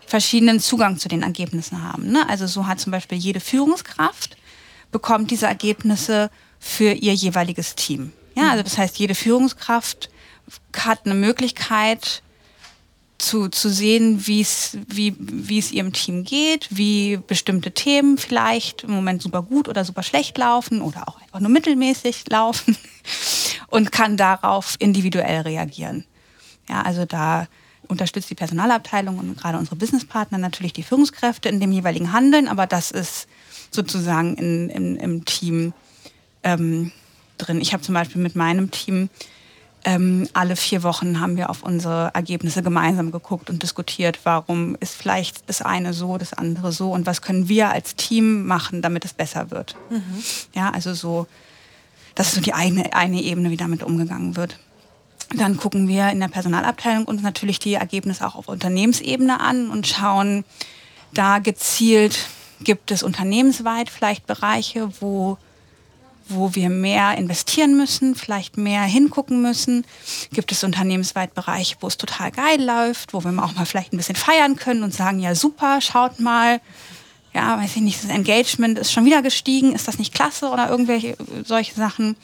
verschiedenen 0.09 0.59
Zugang 0.59 0.97
zu 0.97 1.07
den 1.07 1.21
Ergebnissen 1.21 1.83
haben. 1.83 2.11
Ne? 2.11 2.27
Also 2.27 2.47
so 2.47 2.67
hat 2.67 2.79
zum 2.79 2.91
Beispiel 2.91 3.17
jede 3.17 3.39
Führungskraft 3.39 4.37
bekommt 4.91 5.29
diese 5.29 5.45
Ergebnisse 5.45 6.31
für 6.59 6.91
ihr 6.91 7.13
jeweiliges 7.13 7.75
Team. 7.75 8.11
Ja, 8.35 8.51
also 8.51 8.63
das 8.63 8.77
heißt, 8.77 8.97
jede 8.97 9.15
Führungskraft 9.15 10.09
hat 10.75 11.05
eine 11.05 11.13
Möglichkeit, 11.13 12.23
zu, 13.19 13.49
zu 13.49 13.69
sehen, 13.69 14.25
wie's, 14.25 14.77
wie 14.87 15.15
wie 15.19 15.59
es 15.59 15.71
ihrem 15.71 15.93
Team 15.93 16.23
geht, 16.23 16.67
wie 16.71 17.17
bestimmte 17.17 17.71
Themen 17.71 18.17
vielleicht 18.17 18.83
im 18.83 18.91
Moment 18.91 19.21
super 19.21 19.43
gut 19.43 19.67
oder 19.67 19.85
super 19.85 20.03
schlecht 20.03 20.37
laufen 20.37 20.81
oder 20.81 21.07
auch 21.07 21.21
einfach 21.21 21.39
nur 21.39 21.49
mittelmäßig 21.49 22.29
laufen 22.29 22.77
und 23.67 23.91
kann 23.91 24.17
darauf 24.17 24.75
individuell 24.79 25.41
reagieren. 25.41 26.05
Ja, 26.67 26.81
also 26.81 27.05
da 27.05 27.47
unterstützt 27.87 28.29
die 28.29 28.35
Personalabteilung 28.35 29.17
und 29.17 29.37
gerade 29.37 29.57
unsere 29.57 29.75
Businesspartner 29.75 30.37
natürlich 30.37 30.73
die 30.73 30.83
Führungskräfte 30.83 31.49
in 31.49 31.59
dem 31.59 31.71
jeweiligen 31.71 32.13
Handeln, 32.13 32.47
aber 32.47 32.67
das 32.67 32.91
ist 32.91 33.27
sozusagen 33.71 34.35
in, 34.35 34.69
in, 34.69 34.95
im 34.95 35.25
Team 35.25 35.73
ähm, 36.43 36.91
drin. 37.37 37.59
Ich 37.61 37.73
habe 37.73 37.83
zum 37.83 37.95
Beispiel 37.95 38.21
mit 38.21 38.35
meinem 38.35 38.71
Team 38.71 39.09
ähm, 39.85 40.27
alle 40.33 40.55
vier 40.55 40.83
Wochen 40.83 41.19
haben 41.19 41.37
wir 41.37 41.49
auf 41.49 41.63
unsere 41.63 42.11
Ergebnisse 42.13 42.61
gemeinsam 42.61 43.11
geguckt 43.11 43.49
und 43.49 43.63
diskutiert, 43.63 44.19
warum 44.23 44.75
ist 44.79 44.95
vielleicht 44.95 45.47
das 45.47 45.61
eine 45.61 45.93
so, 45.93 46.17
das 46.17 46.33
andere 46.33 46.71
so 46.71 46.91
und 46.91 47.05
was 47.05 47.21
können 47.21 47.47
wir 47.47 47.69
als 47.69 47.95
Team 47.95 48.45
machen, 48.45 48.81
damit 48.81 49.05
es 49.05 49.13
besser 49.13 49.51
wird. 49.51 49.75
Mhm. 49.89 50.23
Ja, 50.53 50.71
also 50.71 50.93
so, 50.93 51.27
das 52.15 52.27
ist 52.27 52.35
so 52.35 52.41
die 52.41 52.53
eine, 52.53 52.93
eine 52.93 53.21
Ebene, 53.21 53.51
wie 53.51 53.57
damit 53.57 53.83
umgegangen 53.83 54.35
wird. 54.35 54.59
Dann 55.35 55.57
gucken 55.57 55.87
wir 55.87 56.09
in 56.09 56.19
der 56.19 56.27
Personalabteilung 56.27 57.05
uns 57.05 57.21
natürlich 57.21 57.59
die 57.59 57.75
Ergebnisse 57.75 58.25
auch 58.25 58.35
auf 58.35 58.47
Unternehmensebene 58.47 59.39
an 59.39 59.69
und 59.69 59.87
schauen 59.87 60.43
da 61.13 61.39
gezielt, 61.39 62.27
gibt 62.61 62.91
es 62.91 63.03
unternehmensweit 63.03 63.89
vielleicht 63.89 64.27
Bereiche, 64.27 64.89
wo 64.99 65.37
wo 66.29 66.55
wir 66.55 66.69
mehr 66.69 67.17
investieren 67.17 67.75
müssen, 67.75 68.15
vielleicht 68.15 68.57
mehr 68.57 68.83
hingucken 68.83 69.41
müssen? 69.41 69.85
Gibt 70.31 70.51
es 70.51 70.63
unternehmensweit 70.63 71.33
Bereiche, 71.33 71.75
wo 71.81 71.87
es 71.87 71.97
total 71.97 72.31
geil 72.31 72.63
läuft, 72.63 73.13
wo 73.13 73.23
wir 73.23 73.31
auch 73.43 73.55
mal 73.55 73.65
vielleicht 73.65 73.93
ein 73.93 73.97
bisschen 73.97 74.15
feiern 74.15 74.55
können 74.55 74.83
und 74.83 74.93
sagen, 74.93 75.19
ja 75.19 75.35
super, 75.35 75.81
schaut 75.81 76.19
mal, 76.19 76.61
ja, 77.33 77.57
weiß 77.57 77.75
ich 77.75 77.81
nicht, 77.81 78.03
das 78.03 78.09
Engagement 78.09 78.79
ist 78.79 78.91
schon 78.91 79.05
wieder 79.05 79.21
gestiegen, 79.21 79.73
ist 79.73 79.87
das 79.87 79.99
nicht 79.99 80.13
klasse 80.13 80.49
oder 80.49 80.69
irgendwelche 80.69 81.15
solche 81.45 81.75
Sachen? 81.75 82.15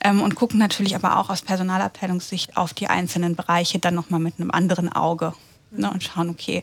Ähm, 0.00 0.20
und 0.20 0.34
gucken 0.34 0.58
natürlich 0.58 0.94
aber 0.94 1.18
auch 1.18 1.30
aus 1.30 1.42
Personalabteilungssicht 1.42 2.56
auf 2.56 2.74
die 2.74 2.88
einzelnen 2.88 3.36
Bereiche 3.36 3.78
dann 3.78 3.94
nochmal 3.94 4.20
mit 4.20 4.38
einem 4.38 4.50
anderen 4.50 4.92
Auge 4.92 5.34
ne, 5.70 5.90
und 5.90 6.04
schauen, 6.04 6.28
okay, 6.28 6.62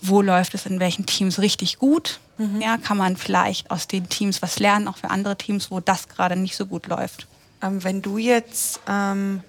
wo 0.00 0.22
läuft 0.22 0.54
es 0.54 0.66
in 0.66 0.80
welchen 0.80 1.06
Teams 1.06 1.38
richtig 1.40 1.78
gut. 1.78 2.20
Mhm. 2.38 2.60
Ja, 2.60 2.76
kann 2.76 2.96
man 2.96 3.16
vielleicht 3.16 3.70
aus 3.70 3.88
den 3.88 4.08
Teams 4.08 4.42
was 4.42 4.58
lernen, 4.58 4.88
auch 4.88 4.96
für 4.96 5.10
andere 5.10 5.36
Teams, 5.36 5.70
wo 5.70 5.80
das 5.80 6.08
gerade 6.08 6.36
nicht 6.36 6.56
so 6.56 6.66
gut 6.66 6.86
läuft. 6.86 7.26
Ähm, 7.62 7.82
wenn 7.82 8.02
du 8.02 8.18
jetzt 8.18 8.80
ähm, 8.88 9.42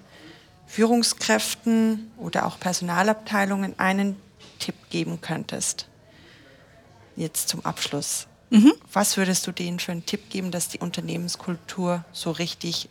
Führungskräften 0.68 2.12
oder 2.18 2.46
auch 2.46 2.60
Personalabteilungen 2.60 3.78
einen 3.78 4.16
Tipp 4.60 4.76
geben 4.90 5.22
könntest, 5.22 5.88
jetzt 7.16 7.50
zum 7.50 7.66
Abschluss, 7.66 8.28
mhm. 8.50 8.74
was 8.92 9.18
würdest 9.18 9.46
du 9.46 9.52
denen 9.52 9.80
für 9.80 9.92
einen 9.92 10.06
Tipp 10.06 10.30
geben, 10.30 10.52
dass 10.52 10.70
die 10.70 10.80
Unternehmenskultur 10.80 12.04
so 12.12 12.32
richtig 12.32 12.90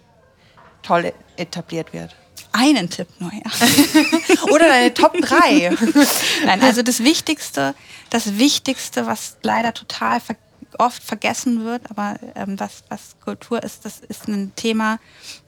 toll 0.83 1.13
etabliert 1.37 1.93
wird? 1.93 2.15
Einen 2.53 2.91
Tipp 2.91 3.09
nur, 3.19 3.33
ja. 3.33 4.43
Oder 4.53 4.69
deine 4.69 4.95
Top 4.95 5.15
3. 5.21 5.77
Nein, 6.45 6.63
also 6.63 6.83
das 6.83 7.03
Wichtigste, 7.03 7.75
das 8.11 8.39
Wichtigste, 8.39 9.07
was 9.07 9.37
leider 9.43 9.75
total 9.75 10.21
ver 10.21 10.37
oft 10.77 11.03
vergessen 11.03 11.65
wird, 11.65 11.91
aber 11.91 12.17
ähm, 12.35 12.61
was, 12.61 12.85
was 12.91 13.17
Kultur 13.25 13.63
ist, 13.63 13.87
das 13.87 14.01
ist 14.01 14.29
ein 14.29 14.53
Thema, 14.55 14.99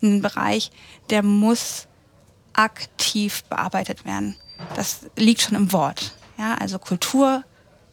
ein 0.03 0.22
Bereich, 0.22 0.70
der 1.11 1.22
muss 1.22 1.87
aktiv 2.55 3.44
bearbeitet 3.44 4.05
werden. 4.05 4.37
Das 4.74 5.00
liegt 5.16 5.42
schon 5.42 5.57
im 5.57 5.72
Wort. 5.72 6.12
Ja, 6.38 6.55
also 6.55 6.79
Kultur, 6.79 7.44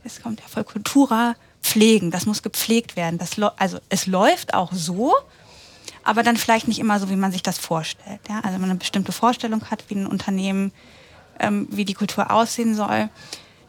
es 0.04 0.22
kommt 0.22 0.40
ja 0.40 0.48
voll 0.48 0.64
Kultura, 0.64 1.36
pflegen, 1.62 2.12
das 2.12 2.26
muss 2.26 2.42
gepflegt 2.44 2.96
werden. 2.96 3.18
Das 3.18 3.32
also 3.58 3.80
es 3.90 4.08
läuft 4.08 4.54
auch 4.54 4.72
so, 4.72 5.14
aber 6.08 6.24
dann 6.24 6.38
vielleicht 6.38 6.70
nicht 6.70 6.80
immer 6.80 7.02
so, 7.02 7.10
wie 7.10 7.18
man 7.18 7.34
sich 7.34 7.44
das 7.44 7.58
vorstellt. 7.58 8.22
Ja? 8.30 8.38
Also 8.38 8.54
wenn 8.54 8.62
man 8.62 8.70
eine 8.70 8.80
bestimmte 8.80 9.12
Vorstellung 9.12 9.70
hat, 9.70 9.84
wie 9.90 9.96
ein 9.96 10.08
Unternehmen, 10.08 10.72
ähm, 11.38 11.68
wie 11.70 11.84
die 11.84 11.96
Kultur 11.96 12.32
aussehen 12.32 12.76
soll, 12.76 13.10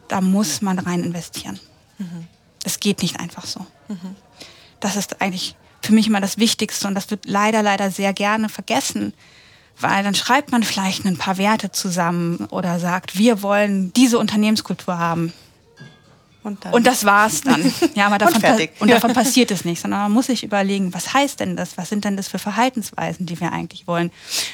da 0.07 0.21
muss 0.21 0.61
man 0.61 0.79
rein 0.79 1.03
investieren. 1.03 1.59
Mhm. 1.97 2.27
Das 2.63 2.79
geht 2.79 3.01
nicht 3.01 3.19
einfach 3.19 3.45
so. 3.45 3.59
Mhm. 3.89 4.15
Das 4.79 4.95
ist 4.95 5.21
eigentlich 5.21 5.57
für 5.81 5.91
mich 5.91 6.07
immer 6.07 6.21
das 6.21 6.37
Wichtigste 6.37 6.87
und 6.87 6.95
das 6.95 7.11
wird 7.11 7.25
leider, 7.25 7.61
leider 7.61 7.91
sehr 7.91 8.13
gerne 8.13 8.47
vergessen, 8.47 9.13
weil 9.77 10.01
dann 10.05 10.15
schreibt 10.15 10.53
man 10.53 10.63
vielleicht 10.63 11.05
ein 11.05 11.17
paar 11.17 11.37
Werte 11.37 11.73
zusammen 11.73 12.47
oder 12.51 12.79
sagt, 12.79 13.17
wir 13.17 13.41
wollen 13.41 13.91
diese 13.91 14.17
Unternehmenskultur 14.17 14.97
haben. 14.97 15.33
Und, 16.41 16.65
und, 16.67 16.87
das 16.87 17.03
war's 17.03 17.41
dann. 17.41 17.73
Ja, 17.95 18.07
aber 18.07 18.17
davon, 18.17 18.41
und, 18.41 18.81
und 18.81 18.91
davon 18.91 19.13
passiert 19.15 19.51
es 19.51 19.65
nicht, 19.65 19.81
sondern 19.81 20.01
man 20.01 20.11
muss 20.11 20.27
sich 20.27 20.43
überlegen, 20.43 20.93
was 20.93 21.13
heißt 21.13 21.39
denn 21.41 21.57
das? 21.57 21.77
Was 21.77 21.89
sind 21.89 22.05
denn 22.05 22.15
das 22.15 22.29
für 22.29 22.39
Verhaltensweisen, 22.39 23.25
die 23.25 23.39
wir 23.41 23.51
eigentlich 23.51 23.87
wollen? 23.87 24.09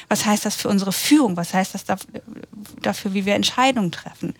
Was 0.08 0.26
heißt 0.26 0.44
das 0.44 0.56
für 0.56 0.68
unsere 0.68 0.92
Führung? 0.92 1.36
Was 1.36 1.54
heißt 1.54 1.74
das 1.74 1.84
dafür, 2.82 3.14
wie 3.14 3.24
wir 3.24 3.36
Entscheidungen 3.36 3.92
treffen? 3.92 4.34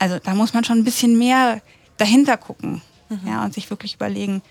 Also 0.00 0.18
da 0.18 0.34
muss 0.34 0.54
man 0.54 0.64
schon 0.64 0.78
ein 0.78 0.84
bisschen 0.84 1.18
mehr 1.18 1.60
dahinter 1.98 2.36
gucken 2.36 2.82
mhm. 3.08 3.20
ja, 3.26 3.44
und 3.44 3.54
sich 3.54 3.70
wirklich 3.70 3.94
überlegen, 3.94 4.42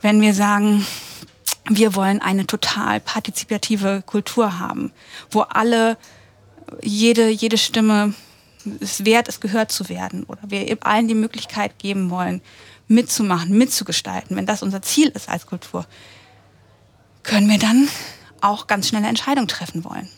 wenn 0.00 0.20
wir 0.20 0.34
sagen, 0.34 0.84
wir 1.68 1.94
wollen 1.94 2.20
eine 2.20 2.46
total 2.46 3.00
partizipative 3.00 4.02
Kultur 4.06 4.58
haben, 4.58 4.92
wo 5.30 5.40
alle, 5.40 5.98
jede, 6.82 7.28
jede 7.28 7.58
Stimme 7.58 8.14
es 8.80 9.04
wert 9.04 9.28
ist, 9.28 9.40
gehört 9.40 9.72
zu 9.72 9.88
werden 9.88 10.24
oder 10.24 10.40
wir 10.48 10.76
allen 10.80 11.08
die 11.08 11.14
Möglichkeit 11.14 11.78
geben 11.78 12.10
wollen, 12.10 12.40
mitzumachen, 12.88 13.56
mitzugestalten, 13.56 14.36
wenn 14.36 14.46
das 14.46 14.62
unser 14.62 14.82
Ziel 14.82 15.08
ist 15.08 15.28
als 15.28 15.46
Kultur, 15.46 15.86
können 17.22 17.48
wir 17.48 17.58
dann 17.58 17.88
auch 18.40 18.66
ganz 18.66 18.88
schnelle 18.88 19.08
Entscheidungen 19.08 19.48
treffen 19.48 19.84
wollen. 19.84 20.08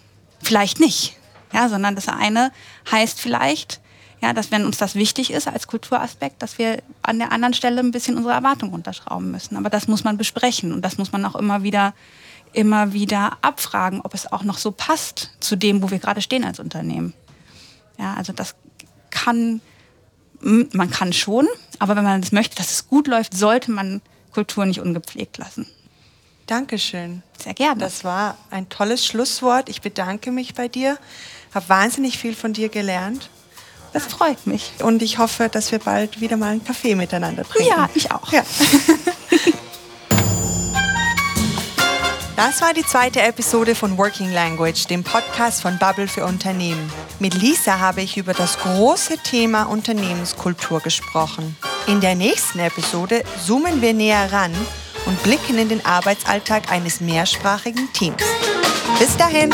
Vielleicht 0.42 0.80
nicht, 0.80 1.16
ja, 1.52 1.68
sondern 1.68 1.94
das 1.94 2.08
eine 2.08 2.52
heißt 2.90 3.20
vielleicht, 3.20 3.80
ja, 4.20 4.32
dass 4.32 4.50
wenn 4.50 4.66
uns 4.66 4.78
das 4.78 4.94
wichtig 4.94 5.30
ist 5.30 5.46
als 5.46 5.66
Kulturaspekt, 5.66 6.42
dass 6.42 6.58
wir 6.58 6.82
an 7.02 7.18
der 7.18 7.32
anderen 7.32 7.54
Stelle 7.54 7.80
ein 7.80 7.92
bisschen 7.92 8.16
unsere 8.16 8.34
Erwartungen 8.34 8.72
runterschrauben 8.72 9.30
müssen. 9.30 9.56
Aber 9.56 9.70
das 9.70 9.86
muss 9.86 10.04
man 10.04 10.16
besprechen 10.16 10.72
und 10.72 10.82
das 10.82 10.98
muss 10.98 11.12
man 11.12 11.24
auch 11.24 11.36
immer 11.36 11.62
wieder, 11.62 11.94
immer 12.52 12.92
wieder 12.92 13.38
abfragen, 13.42 14.00
ob 14.02 14.14
es 14.14 14.30
auch 14.30 14.42
noch 14.42 14.58
so 14.58 14.72
passt 14.72 15.30
zu 15.40 15.56
dem, 15.56 15.82
wo 15.82 15.90
wir 15.90 16.00
gerade 16.00 16.20
stehen 16.20 16.44
als 16.44 16.58
Unternehmen. 16.58 17.14
Ja, 17.98 18.14
also 18.14 18.32
das 18.32 18.54
kann, 19.10 19.60
man 20.40 20.90
kann 20.90 21.12
schon, 21.12 21.48
aber 21.78 21.96
wenn 21.96 22.04
man 22.04 22.20
das 22.20 22.32
möchte, 22.32 22.56
dass 22.56 22.70
es 22.70 22.88
gut 22.88 23.06
läuft, 23.08 23.34
sollte 23.36 23.70
man 23.70 24.00
Kultur 24.32 24.64
nicht 24.66 24.80
ungepflegt 24.80 25.38
lassen. 25.38 25.66
Dankeschön. 26.46 27.22
Sehr 27.42 27.54
gerne. 27.54 27.80
Das 27.80 28.04
war 28.04 28.38
ein 28.50 28.68
tolles 28.68 29.04
Schlusswort. 29.04 29.68
Ich 29.68 29.82
bedanke 29.82 30.32
mich 30.32 30.54
bei 30.54 30.68
dir. 30.68 30.96
Habe 31.52 31.68
wahnsinnig 31.68 32.18
viel 32.18 32.34
von 32.34 32.54
dir 32.54 32.70
gelernt. 32.70 33.28
Das 33.92 34.06
freut 34.06 34.46
mich. 34.46 34.72
Und 34.80 35.02
ich 35.02 35.18
hoffe, 35.18 35.48
dass 35.48 35.72
wir 35.72 35.78
bald 35.78 36.20
wieder 36.20 36.36
mal 36.36 36.52
einen 36.52 36.64
Kaffee 36.64 36.94
miteinander 36.94 37.44
trinken. 37.44 37.68
Ja, 37.70 37.90
ich 37.94 38.10
auch. 38.12 38.32
Ja. 38.32 38.42
Das 42.38 42.62
war 42.62 42.72
die 42.72 42.86
zweite 42.86 43.20
Episode 43.20 43.74
von 43.74 43.98
Working 43.98 44.32
Language, 44.32 44.86
dem 44.86 45.02
Podcast 45.02 45.60
von 45.60 45.76
Bubble 45.76 46.06
für 46.06 46.24
Unternehmen. 46.24 46.88
Mit 47.18 47.34
Lisa 47.34 47.80
habe 47.80 48.00
ich 48.00 48.16
über 48.16 48.32
das 48.32 48.60
große 48.60 49.18
Thema 49.24 49.64
Unternehmenskultur 49.64 50.78
gesprochen. 50.78 51.56
In 51.88 52.00
der 52.00 52.14
nächsten 52.14 52.60
Episode 52.60 53.24
zoomen 53.44 53.82
wir 53.82 53.92
näher 53.92 54.30
ran 54.30 54.52
und 55.06 55.20
blicken 55.24 55.58
in 55.58 55.68
den 55.68 55.84
Arbeitsalltag 55.84 56.70
eines 56.70 57.00
mehrsprachigen 57.00 57.92
Teams. 57.92 58.22
Bis 59.00 59.16
dahin! 59.16 59.50